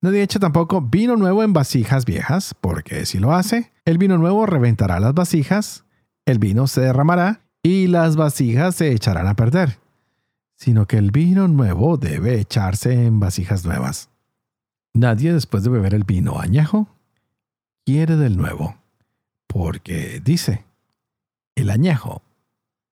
Nadie 0.00 0.22
echa 0.22 0.40
tampoco 0.40 0.80
vino 0.80 1.16
nuevo 1.16 1.42
en 1.42 1.52
vasijas 1.52 2.04
viejas, 2.04 2.54
porque 2.60 3.06
si 3.06 3.18
lo 3.18 3.34
hace, 3.34 3.70
el 3.84 3.98
vino 3.98 4.18
nuevo 4.18 4.46
reventará 4.46 4.98
las 4.98 5.14
vasijas, 5.14 5.84
el 6.26 6.38
vino 6.38 6.66
se 6.66 6.80
derramará 6.80 7.42
y 7.62 7.86
las 7.86 8.16
vasijas 8.16 8.74
se 8.74 8.92
echarán 8.92 9.28
a 9.28 9.36
perder, 9.36 9.78
sino 10.56 10.86
que 10.86 10.96
el 10.96 11.10
vino 11.10 11.46
nuevo 11.46 11.98
debe 11.98 12.40
echarse 12.40 13.06
en 13.06 13.20
vasijas 13.20 13.64
nuevas. 13.64 14.08
Nadie 14.94 15.32
después 15.32 15.62
de 15.62 15.70
beber 15.70 15.94
el 15.94 16.04
vino 16.04 16.40
añejo 16.40 16.88
quiere 17.84 18.16
del 18.16 18.36
nuevo, 18.36 18.76
porque 19.46 20.20
dice, 20.24 20.64
el 21.54 21.70
añejo 21.70 22.22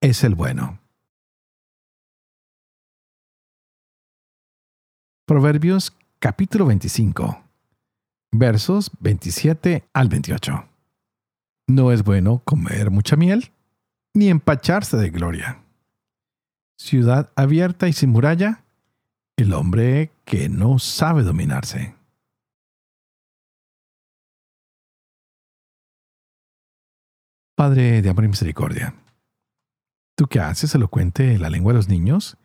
es 0.01 0.25
el 0.25 0.35
bueno. 0.35 0.80
Proverbios 5.31 5.97
capítulo 6.19 6.67
25, 6.67 7.41
versos 8.33 8.91
27 8.99 9.85
al 9.93 10.09
28. 10.09 10.69
No 11.69 11.93
es 11.93 12.03
bueno 12.03 12.43
comer 12.45 12.91
mucha 12.91 13.15
miel, 13.15 13.53
ni 14.13 14.27
empacharse 14.27 14.97
de 14.97 15.11
gloria. 15.11 15.63
Ciudad 16.77 17.31
abierta 17.37 17.87
y 17.87 17.93
sin 17.93 18.11
muralla, 18.11 18.65
el 19.37 19.53
hombre 19.53 20.11
que 20.25 20.49
no 20.49 20.81
sabe 20.81 21.23
dominarse. 21.23 21.95
Padre 27.55 28.03
de 28.03 28.11
amor 28.11 28.25
y 28.25 28.29
misericordia, 28.31 28.97
tú 30.17 30.27
que 30.27 30.41
haces 30.41 30.75
elocuente 30.75 31.39
la 31.39 31.51
lengua 31.51 31.73
de 31.73 31.77
los 31.77 31.89
niños, 31.89 32.37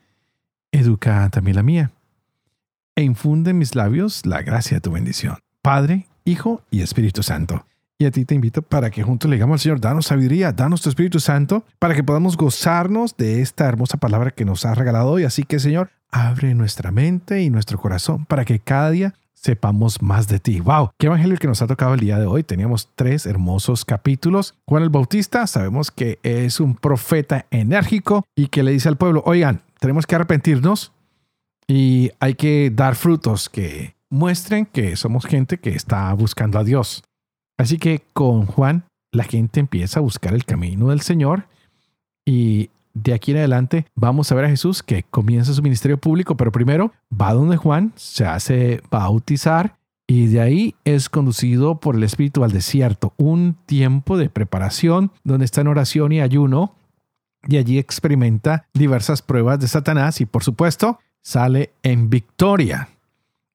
educa 0.71 1.28
también 1.32 1.56
la 1.56 1.63
mía, 1.63 1.94
e 2.95 3.03
infunde 3.03 3.51
en 3.51 3.58
mis 3.58 3.75
labios 3.75 4.25
la 4.25 4.41
gracia 4.41 4.77
de 4.77 4.81
tu 4.81 4.91
bendición. 4.91 5.38
Padre, 5.62 6.08
Hijo 6.23 6.63
y 6.71 6.81
Espíritu 6.81 7.23
Santo. 7.23 7.65
Y 7.97 8.05
a 8.05 8.12
ti 8.12 8.25
te 8.25 8.36
invito 8.36 8.62
para 8.62 8.89
que 8.89 9.03
juntos 9.03 9.29
le 9.29 9.38
digamos 9.38 9.55
al 9.55 9.60
Señor, 9.60 9.79
danos 9.79 10.08
sabiduría, 10.08 10.51
danos 10.51 10.81
tu 10.81 10.89
Espíritu 10.89 11.19
Santo, 11.19 11.63
para 11.79 11.95
que 11.95 12.03
podamos 12.03 12.36
gozarnos 12.36 13.15
de 13.15 13.41
esta 13.41 13.65
hermosa 13.65 13.97
palabra 13.97 14.31
que 14.31 14.43
nos 14.43 14.65
ha 14.65 14.75
regalado 14.75 15.10
hoy. 15.10 15.23
Así 15.23 15.43
que, 15.43 15.60
Señor, 15.60 15.91
abre 16.12 16.53
nuestra 16.55 16.91
mente 16.91 17.41
y 17.41 17.49
nuestro 17.49 17.77
corazón 17.77 18.25
para 18.25 18.43
que 18.43 18.60
cada 18.60 18.91
día 18.91 19.13
sepamos 19.34 20.01
más 20.01 20.27
de 20.27 20.39
ti. 20.39 20.60
¡Wow! 20.60 20.89
¿Qué 20.97 21.05
evangelio 21.05 21.38
que 21.38 21.47
nos 21.47 21.62
ha 21.62 21.67
tocado 21.67 21.93
el 21.93 21.99
día 22.01 22.17
de 22.17 22.25
hoy? 22.25 22.43
Teníamos 22.43 22.89
tres 22.95 23.25
hermosos 23.25 23.86
capítulos. 23.86 24.55
Juan 24.67 24.84
el 24.84 24.89
Bautista, 24.89 25.45
sabemos 25.47 25.91
que 25.91 26.19
es 26.23 26.60
un 26.60 26.75
profeta 26.75 27.45
enérgico 27.51 28.25
y 28.36 28.47
que 28.47 28.63
le 28.63 28.71
dice 28.71 28.89
al 28.89 28.97
pueblo, 28.97 29.21
oigan, 29.25 29.62
tenemos 29.79 30.08
que 30.08 30.15
arrepentirnos 30.15 30.91
y 31.67 32.12
hay 32.19 32.36
que 32.36 32.71
dar 32.73 32.95
frutos 32.95 33.49
que 33.49 33.95
muestren 34.10 34.65
que 34.65 34.95
somos 34.95 35.25
gente 35.25 35.58
que 35.58 35.71
está 35.71 36.13
buscando 36.13 36.60
a 36.60 36.63
Dios. 36.63 37.04
Así 37.58 37.78
que 37.78 38.04
con 38.13 38.45
Juan 38.45 38.86
la 39.12 39.23
gente 39.23 39.60
empieza 39.60 39.99
a 39.99 40.04
buscar 40.04 40.34
el 40.34 40.45
camino 40.45 40.89
del 40.89 41.01
Señor 41.01 41.47
y 42.25 42.69
de 42.93 43.13
aquí 43.13 43.32
en 43.32 43.38
adelante 43.38 43.86
vamos 43.95 44.32
a 44.32 44.36
ver 44.36 44.45
a 44.45 44.49
Jesús 44.49 44.84
que 44.84 45.04
comienza 45.04 45.54
su 45.54 45.62
ministerio 45.62 45.97
público, 45.97 46.38
pero 46.38 46.51
primero 46.51 46.91
va 47.10 47.34
donde 47.34 47.58
Juan, 47.58 47.93
se 47.95 48.25
hace 48.25 48.82
bautizar 48.89 49.78
y 50.08 50.28
de 50.28 50.41
ahí 50.41 50.75
es 50.86 51.10
conducido 51.10 51.80
por 51.80 51.95
el 51.95 52.04
Espíritu 52.04 52.43
al 52.43 52.51
desierto, 52.51 53.13
un 53.17 53.58
tiempo 53.65 54.17
de 54.17 54.30
preparación 54.30 55.12
donde 55.23 55.45
está 55.45 55.62
en 55.62 55.67
oración 55.67 56.12
y 56.12 56.21
ayuno 56.21 56.75
y 57.47 57.58
allí 57.58 57.78
experimenta 57.78 58.67
diversas 58.73 59.21
pruebas 59.21 59.60
de 59.60 59.67
Satanás 59.67 60.21
y 60.21 60.25
por 60.25 60.43
supuesto 60.43 60.99
sale 61.25 61.73
en 61.81 62.09
victoria 62.09 62.89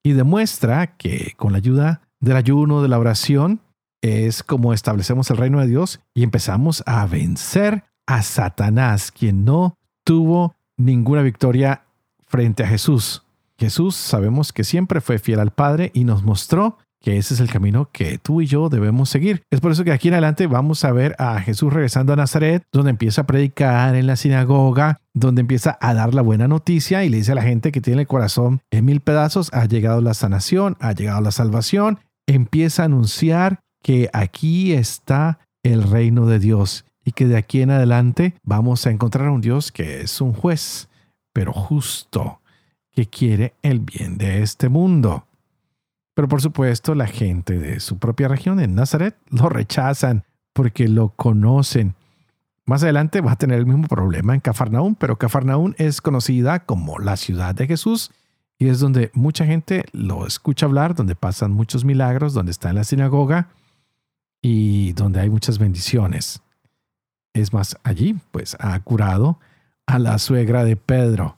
y 0.03 0.13
demuestra 0.13 0.97
que 0.97 1.35
con 1.37 1.53
la 1.53 1.59
ayuda 1.59 2.03
del 2.19 2.37
ayuno, 2.37 2.83
de 2.83 2.89
la 2.89 2.99
oración, 2.99 3.61
es 4.03 4.43
como 4.43 4.73
establecemos 4.75 5.31
el 5.31 5.37
reino 5.37 5.61
de 5.61 5.69
Dios 5.69 6.01
y 6.13 6.25
empezamos 6.25 6.83
a 6.87 7.07
vencer 7.07 7.85
a 8.07 8.23
Satanás, 8.23 9.13
quien 9.13 9.45
no 9.45 9.77
tuvo 10.05 10.57
ninguna 10.77 11.23
victoria 11.23 11.85
frente 12.27 12.65
a 12.65 12.67
Jesús. 12.67 13.23
Jesús 13.57 13.95
sabemos 13.95 14.53
que 14.53 14.65
siempre 14.65 15.01
fue 15.01 15.19
fiel 15.19 15.39
al 15.39 15.53
Padre 15.53 15.93
y 15.95 16.05
nos 16.05 16.25
mostró 16.25 16.79
que 17.01 17.17
ese 17.17 17.35
es 17.35 17.41
el 17.41 17.51
camino 17.51 17.89
que 17.93 18.19
tú 18.19 18.41
y 18.41 18.47
yo 18.47 18.69
debemos 18.69 19.09
seguir. 19.09 19.43
Es 19.51 19.61
por 19.61 19.73
eso 19.73 19.85
que 19.85 19.93
aquí 19.93 20.09
en 20.09 20.15
adelante 20.15 20.47
vamos 20.47 20.85
a 20.85 20.93
ver 20.93 21.17
a 21.19 21.41
Jesús 21.41 21.73
regresando 21.73 22.13
a 22.13 22.17
Nazaret, 22.17 22.63
donde 22.73 22.91
empieza 22.91 23.23
a 23.23 23.27
predicar 23.27 23.95
en 23.95 24.07
la 24.07 24.17
sinagoga, 24.17 25.01
donde 25.15 25.41
empieza 25.41 25.79
a 25.81 25.95
dar 25.95 26.15
la 26.15 26.23
buena 26.23 26.47
noticia 26.47 27.05
y 27.05 27.09
le 27.09 27.17
dice 27.19 27.33
a 27.33 27.37
la 27.37 27.43
gente 27.43 27.73
que 27.73 27.81
tiene 27.81 28.03
el 28.03 28.07
corazón 28.07 28.61
en 28.71 28.85
mil 28.85 29.01
pedazos, 29.01 29.51
ha 29.53 29.65
llegado 29.65 30.01
la 30.01 30.15
sanación, 30.15 30.77
ha 30.81 30.93
llegado 30.93 31.21
la 31.21 31.33
salvación, 31.33 31.99
empieza 32.27 32.83
a 32.83 32.87
anunciar 32.87 33.61
que 33.83 34.11
aquí 34.13 34.73
está 34.73 35.39
el 35.63 35.83
reino 35.83 36.27
de 36.27 36.39
Dios 36.39 36.85
y 37.05 37.13
que 37.13 37.27
de 37.27 37.37
aquí 37.37 37.63
en 37.63 37.71
adelante 37.71 38.35
vamos 38.43 38.87
a 38.87 38.91
encontrar 38.91 39.29
a 39.29 39.33
un 39.33 39.41
Dios 39.41 39.73
que 39.73 40.03
es 40.03 40.21
un 40.21 40.33
juez, 40.33 40.89
pero 41.33 41.53
justo, 41.53 42.41
que 42.93 43.07
quiere 43.07 43.55
el 43.63 43.81
bien 43.81 44.19
de 44.19 44.43
este 44.43 44.69
mundo. 44.69 45.25
Pero 46.15 46.29
por 46.29 46.43
supuesto 46.43 46.95
la 46.95 47.07
gente 47.07 47.59
de 47.59 47.81
su 47.81 47.99
propia 47.99 48.29
región, 48.29 48.61
en 48.61 48.75
Nazaret, 48.75 49.17
lo 49.31 49.49
rechazan 49.49 50.25
porque 50.53 50.89
lo 50.89 51.11
conocen. 51.11 51.95
Más 52.67 52.83
adelante 52.83 53.21
va 53.21 53.33
a 53.33 53.37
tener 53.37 53.59
el 53.59 53.67
mismo 53.67 53.89
problema 53.89 54.35
en 54.35 54.41
Cafarnaún, 54.41 54.95
pero 54.95 55.17
Cafarnaún 55.17 55.75
es 55.79 56.01
conocida 56.01 56.61
como 56.61 56.99
la 56.99 57.17
ciudad 57.17 57.55
de 57.55 57.67
Jesús 57.67 58.11
y 58.59 58.69
es 58.69 58.79
donde 58.79 59.11
mucha 59.15 59.47
gente 59.47 59.87
lo 59.93 60.27
escucha 60.27 60.67
hablar, 60.67 60.95
donde 60.95 61.17
pasan 61.17 61.53
muchos 61.53 61.85
milagros, 61.85 62.35
donde 62.35 62.53
está 62.53 62.71
en 62.71 62.77
la 62.77 62.85
sinagoga 62.85 63.49
y 64.43 64.93
donde 64.93 65.21
hay 65.21 65.31
muchas 65.31 65.59
bendiciones. 65.59 66.43
Es 67.33 67.53
más, 67.53 67.77
allí 67.83 68.19
pues 68.31 68.57
ha 68.61 68.79
curado 68.81 69.39
a 69.87 69.99
la 69.99 70.19
suegra 70.19 70.65
de 70.65 70.77
Pedro. 70.77 71.37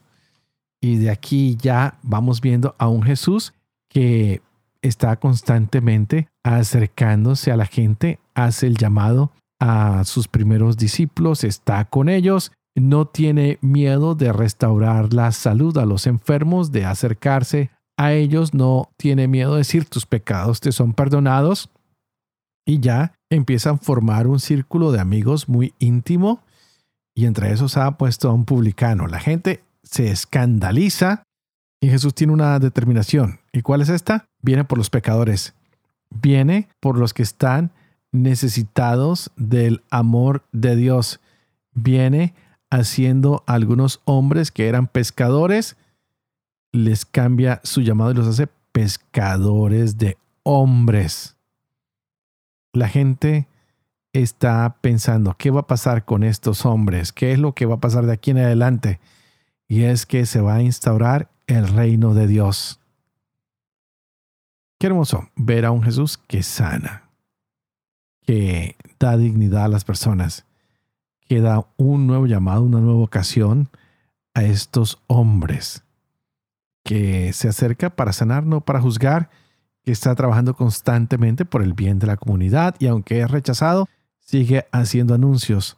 Y 0.81 0.97
de 0.97 1.09
aquí 1.09 1.55
ya 1.55 1.97
vamos 2.03 2.41
viendo 2.41 2.75
a 2.77 2.89
un 2.89 3.03
Jesús 3.03 3.53
que 3.87 4.41
está 4.83 5.15
constantemente 5.15 6.27
acercándose 6.43 7.51
a 7.51 7.57
la 7.57 7.65
gente, 7.65 8.19
hace 8.35 8.67
el 8.67 8.77
llamado 8.77 9.31
a 9.59 10.03
sus 10.03 10.27
primeros 10.27 10.77
discípulos, 10.77 11.43
está 11.43 11.85
con 11.85 12.09
ellos, 12.09 12.51
no 12.75 13.07
tiene 13.07 13.57
miedo 13.61 14.13
de 14.13 14.33
restaurar 14.33 15.13
la 15.13 15.31
salud 15.31 15.77
a 15.77 15.85
los 15.85 16.05
enfermos, 16.05 16.71
de 16.71 16.85
acercarse 16.85 17.71
a 17.97 18.13
ellos, 18.13 18.53
no 18.53 18.91
tiene 18.97 19.27
miedo 19.27 19.53
de 19.53 19.59
decir 19.59 19.85
tus 19.85 20.05
pecados 20.05 20.59
te 20.59 20.71
son 20.71 20.93
perdonados 20.93 21.69
y 22.65 22.79
ya 22.79 23.13
empiezan 23.29 23.75
a 23.75 23.77
formar 23.77 24.27
un 24.27 24.39
círculo 24.39 24.91
de 24.91 24.99
amigos 24.99 25.47
muy 25.47 25.73
íntimo 25.79 26.41
y 27.15 27.25
entre 27.25 27.51
esos 27.51 27.77
ha 27.77 27.97
puesto 27.97 28.29
a 28.29 28.33
un 28.33 28.45
publicano. 28.45 29.07
La 29.07 29.19
gente 29.19 29.63
se 29.83 30.09
escandaliza 30.09 31.23
y 31.81 31.89
Jesús 31.89 32.15
tiene 32.15 32.33
una 32.33 32.57
determinación. 32.59 33.39
¿Y 33.53 33.61
cuál 33.61 33.81
es 33.81 33.89
esta? 33.89 34.27
Viene 34.41 34.65
por 34.65 34.77
los 34.77 34.89
pecadores. 34.89 35.53
Viene 36.09 36.67
por 36.81 36.97
los 36.97 37.13
que 37.13 37.23
están 37.23 37.71
necesitados 38.11 39.31
del 39.37 39.81
amor 39.89 40.43
de 40.51 40.75
Dios. 40.75 41.21
Viene 41.73 42.33
haciendo 42.69 43.43
a 43.47 43.53
algunos 43.53 44.01
hombres 44.03 44.51
que 44.51 44.67
eran 44.67 44.87
pescadores, 44.87 45.77
les 46.71 47.05
cambia 47.05 47.61
su 47.63 47.81
llamado 47.81 48.11
y 48.11 48.15
los 48.15 48.27
hace 48.27 48.47
pescadores 48.71 49.97
de 49.97 50.17
hombres 50.43 51.37
la 52.73 52.89
gente 52.89 53.47
está 54.11 54.77
pensando, 54.81 55.35
¿qué 55.37 55.51
va 55.51 55.61
a 55.61 55.67
pasar 55.67 56.05
con 56.05 56.23
estos 56.23 56.65
hombres? 56.65 57.13
¿Qué 57.13 57.31
es 57.31 57.39
lo 57.39 57.53
que 57.53 57.65
va 57.65 57.75
a 57.75 57.79
pasar 57.79 58.05
de 58.05 58.13
aquí 58.13 58.31
en 58.31 58.39
adelante? 58.39 58.99
Y 59.67 59.83
es 59.83 60.05
que 60.05 60.25
se 60.25 60.41
va 60.41 60.55
a 60.55 60.61
instaurar 60.61 61.29
el 61.47 61.67
reino 61.67 62.13
de 62.13 62.27
Dios. 62.27 62.79
Qué 64.83 64.87
hermoso 64.87 65.29
ver 65.37 65.63
a 65.63 65.71
un 65.71 65.81
Jesús 65.81 66.17
que 66.17 66.43
sana, 66.43 67.09
que 68.19 68.75
da 68.99 69.15
dignidad 69.15 69.63
a 69.63 69.67
las 69.69 69.85
personas, 69.85 70.45
que 71.21 71.39
da 71.39 71.65
un 71.77 72.05
nuevo 72.05 72.27
llamado, 72.27 72.63
una 72.63 72.81
nueva 72.81 72.99
ocasión 72.99 73.69
a 74.33 74.43
estos 74.43 75.01
hombres 75.07 75.85
que 76.83 77.31
se 77.31 77.47
acerca 77.47 77.91
para 77.91 78.11
sanar, 78.11 78.45
no 78.45 78.59
para 78.59 78.81
juzgar, 78.81 79.29
que 79.85 79.93
está 79.93 80.13
trabajando 80.15 80.53
constantemente 80.53 81.45
por 81.45 81.63
el 81.63 81.71
bien 81.71 81.97
de 81.97 82.07
la 82.07 82.17
comunidad 82.17 82.75
y 82.77 82.87
aunque 82.87 83.21
es 83.21 83.31
rechazado, 83.31 83.87
sigue 84.19 84.65
haciendo 84.73 85.13
anuncios 85.13 85.77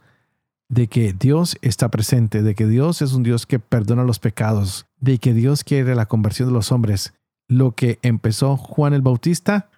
de 0.68 0.88
que 0.88 1.14
Dios 1.14 1.58
está 1.62 1.90
presente, 1.90 2.42
de 2.42 2.56
que 2.56 2.66
Dios 2.66 3.04
es 3.04 3.14
un 3.14 3.22
Dios 3.22 3.46
que 3.46 3.60
perdona 3.60 4.04
los 4.04 4.18
pecados, 4.18 4.88
de 5.00 5.20
que 5.20 5.36
Dios 5.36 5.64
quiere 5.64 5.94
la 5.94 6.08
conversión 6.08 6.50
de 6.50 6.56
los 6.56 6.72
hombres. 6.72 7.14
Lo 7.48 7.72
que 7.72 8.00
empezó 8.02 8.58
Juan 8.58 8.94
el 8.94 9.02
Bautista, 9.02 9.70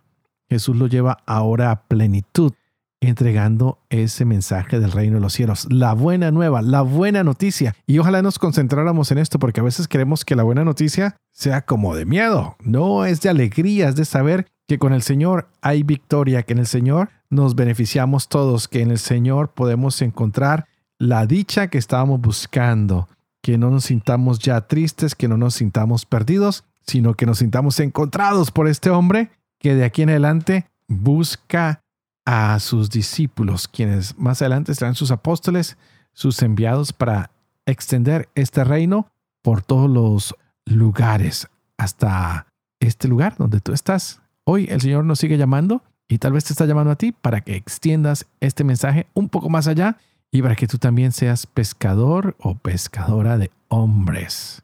Jesús 0.50 0.76
lo 0.76 0.88
lleva 0.88 1.20
ahora 1.26 1.72
a 1.72 1.82
plenitud, 1.84 2.54
entregando 3.00 3.80
ese 3.90 4.26
mensaje 4.26 4.80
del 4.80 4.92
reino 4.92 5.16
de 5.16 5.22
los 5.22 5.34
cielos, 5.34 5.68
la 5.70 5.94
buena 5.94 6.32
nueva, 6.32 6.62
la 6.62 6.82
buena 6.82 7.24
noticia. 7.24 7.76
Y 7.86 8.00
ojalá 8.00 8.22
nos 8.22 8.40
concentráramos 8.40 9.12
en 9.12 9.20
esto, 9.20 9.38
porque 9.38 9.60
a 9.60 9.64
veces 9.64 9.88
queremos 9.88 10.26
que 10.26 10.36
la 10.36 10.44
buena 10.44 10.64
noticia 10.64 11.18
sea 11.32 11.62
como 11.62 11.96
de 11.96 12.06
miedo. 12.06 12.56
No, 12.64 13.06
es 13.06 13.22
de 13.22 13.30
alegría, 13.30 13.90
es 13.90 13.96
de 13.96 14.06
saber 14.06 14.48
que 14.68 14.80
con 14.80 14.94
el 14.94 15.02
Señor 15.02 15.50
hay 15.62 15.84
victoria, 15.84 16.44
que 16.44 16.54
en 16.54 16.60
el 16.60 16.68
Señor 16.68 17.10
nos 17.30 17.56
beneficiamos 17.56 18.30
todos, 18.30 18.68
que 18.68 18.82
en 18.82 18.92
el 18.92 19.00
Señor 19.00 19.50
podemos 19.50 20.02
encontrar 20.02 20.68
la 20.98 21.26
dicha 21.26 21.68
que 21.68 21.78
estábamos 21.78 22.22
buscando, 22.22 23.08
que 23.42 23.58
no 23.58 23.70
nos 23.70 23.86
sintamos 23.86 24.40
ya 24.40 24.62
tristes, 24.62 25.16
que 25.16 25.28
no 25.28 25.38
nos 25.38 25.56
sintamos 25.56 26.06
perdidos, 26.06 26.64
sino 26.88 27.14
que 27.14 27.26
nos 27.26 27.40
sintamos 27.40 27.80
encontrados 27.80 28.52
por 28.52 28.68
este 28.68 28.90
hombre 28.90 29.30
que 29.60 29.76
de 29.76 29.84
aquí 29.84 30.04
en 30.04 30.10
adelante 30.10 30.66
busca 30.88 31.82
a 32.26 32.60
sus 32.60 32.90
discípulos, 32.90 33.68
quienes 33.68 34.18
más 34.18 34.42
adelante 34.42 34.74
serán 34.74 34.96
sus 34.96 35.12
apóstoles, 35.12 35.78
sus 36.14 36.42
enviados 36.42 36.94
para 36.94 37.32
extender 37.66 38.30
este 38.36 38.64
reino 38.64 39.12
por 39.42 39.62
todos 39.62 39.90
los 39.90 40.36
lugares, 40.66 41.48
hasta 41.78 42.48
este 42.80 43.08
lugar 43.08 43.36
donde 43.38 43.60
tú 43.60 43.74
estás. 43.74 44.22
Hoy 44.44 44.68
el 44.70 44.82
Señor 44.82 45.06
nos 45.06 45.20
sigue 45.20 45.38
llamando 45.38 45.84
y 46.08 46.18
tal 46.18 46.34
vez 46.34 46.46
te 46.46 46.54
está 46.54 46.66
llamando 46.66 46.92
a 46.92 46.96
ti 46.96 47.12
para 47.12 47.42
que 47.42 47.56
extiendas 47.56 48.26
este 48.40 48.64
mensaje 48.64 49.08
un 49.14 49.30
poco 49.30 49.50
más 49.50 49.68
allá 49.68 49.98
y 50.32 50.42
para 50.42 50.56
que 50.56 50.68
tú 50.68 50.78
también 50.78 51.12
seas 51.12 51.46
pescador 51.46 52.36
o 52.40 52.56
pescadora 52.56 53.38
de 53.38 53.52
hombres 53.70 54.64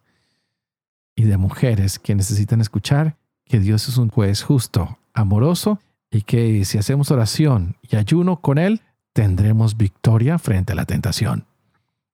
y 1.15 1.23
de 1.23 1.38
mujeres 1.38 1.99
que 1.99 2.15
necesitan 2.15 2.62
escuchar 2.62 3.17
que 3.45 3.60
Dios 3.60 3.88
es 3.88 3.97
un 3.97 4.10
juez 4.10 4.43
justo, 4.43 4.97
amoroso 5.13 5.80
y 6.12 6.21
que 6.21 6.65
si 6.65 6.78
hacemos 6.78 7.12
oración 7.12 7.76
y 7.82 7.95
ayuno 7.95 8.41
con 8.41 8.58
Él, 8.58 8.82
tendremos 9.13 9.78
victoria 9.78 10.39
frente 10.39 10.73
a 10.73 10.76
la 10.76 10.86
tentación. 10.86 11.45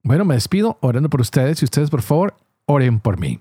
Bueno, 0.03 0.25
me 0.25 0.35
despido 0.35 0.77
orando 0.81 1.09
por 1.09 1.21
ustedes 1.21 1.61
y 1.61 1.65
ustedes 1.65 1.89
por 1.89 2.01
favor 2.01 2.35
oren 2.65 2.99
por 2.99 3.19
mí 3.19 3.39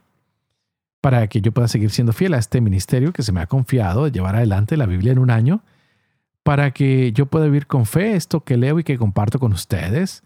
para 1.01 1.27
que 1.29 1.41
yo 1.41 1.53
pueda 1.53 1.69
seguir 1.69 1.91
siendo 1.91 2.13
fiel 2.13 2.35
a 2.35 2.39
este 2.39 2.61
ministerio 2.61 3.13
que 3.13 3.23
se 3.23 3.33
me 3.33 3.41
ha 3.41 3.47
confiado 3.47 4.05
de 4.05 4.11
llevar 4.11 4.37
adelante 4.37 4.77
la 4.77 4.87
Biblia 4.87 5.13
en 5.13 5.19
un 5.19 5.31
año 5.31 5.63
para 6.43 6.71
que 6.71 7.13
yo 7.13 7.27
pueda 7.27 7.45
vivir 7.45 7.67
con 7.67 7.87
fe 7.87 8.17
esto 8.17 8.43
que 8.43 8.57
leo 8.57 8.79
y 8.79 8.85
que 8.85 8.97
comparto 8.97 9.39
con 9.39 9.53
ustedes, 9.53 10.23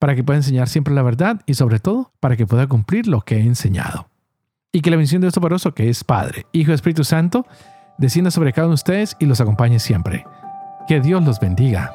para 0.00 0.16
que 0.16 0.24
pueda 0.24 0.38
enseñar 0.38 0.68
siempre 0.68 0.92
la 0.94 1.02
verdad 1.02 1.42
y 1.46 1.54
sobre 1.54 1.78
todo 1.78 2.12
para 2.18 2.36
que 2.36 2.46
pueda 2.46 2.66
cumplir 2.66 3.06
lo 3.06 3.20
que 3.20 3.36
he 3.36 3.40
enseñado. 3.40 4.09
Y 4.72 4.82
que 4.82 4.90
la 4.90 4.96
bendición 4.96 5.20
de 5.20 5.26
Dios 5.26 5.34
Poderoso, 5.34 5.74
que 5.74 5.88
es 5.88 6.04
Padre, 6.04 6.46
Hijo 6.52 6.72
Espíritu 6.72 7.02
Santo, 7.02 7.44
descienda 7.98 8.30
sobre 8.30 8.52
cada 8.52 8.66
uno 8.68 8.72
de 8.72 8.74
ustedes 8.74 9.16
y 9.18 9.26
los 9.26 9.40
acompañe 9.40 9.80
siempre. 9.80 10.24
Que 10.86 11.00
Dios 11.00 11.24
los 11.24 11.40
bendiga. 11.40 11.92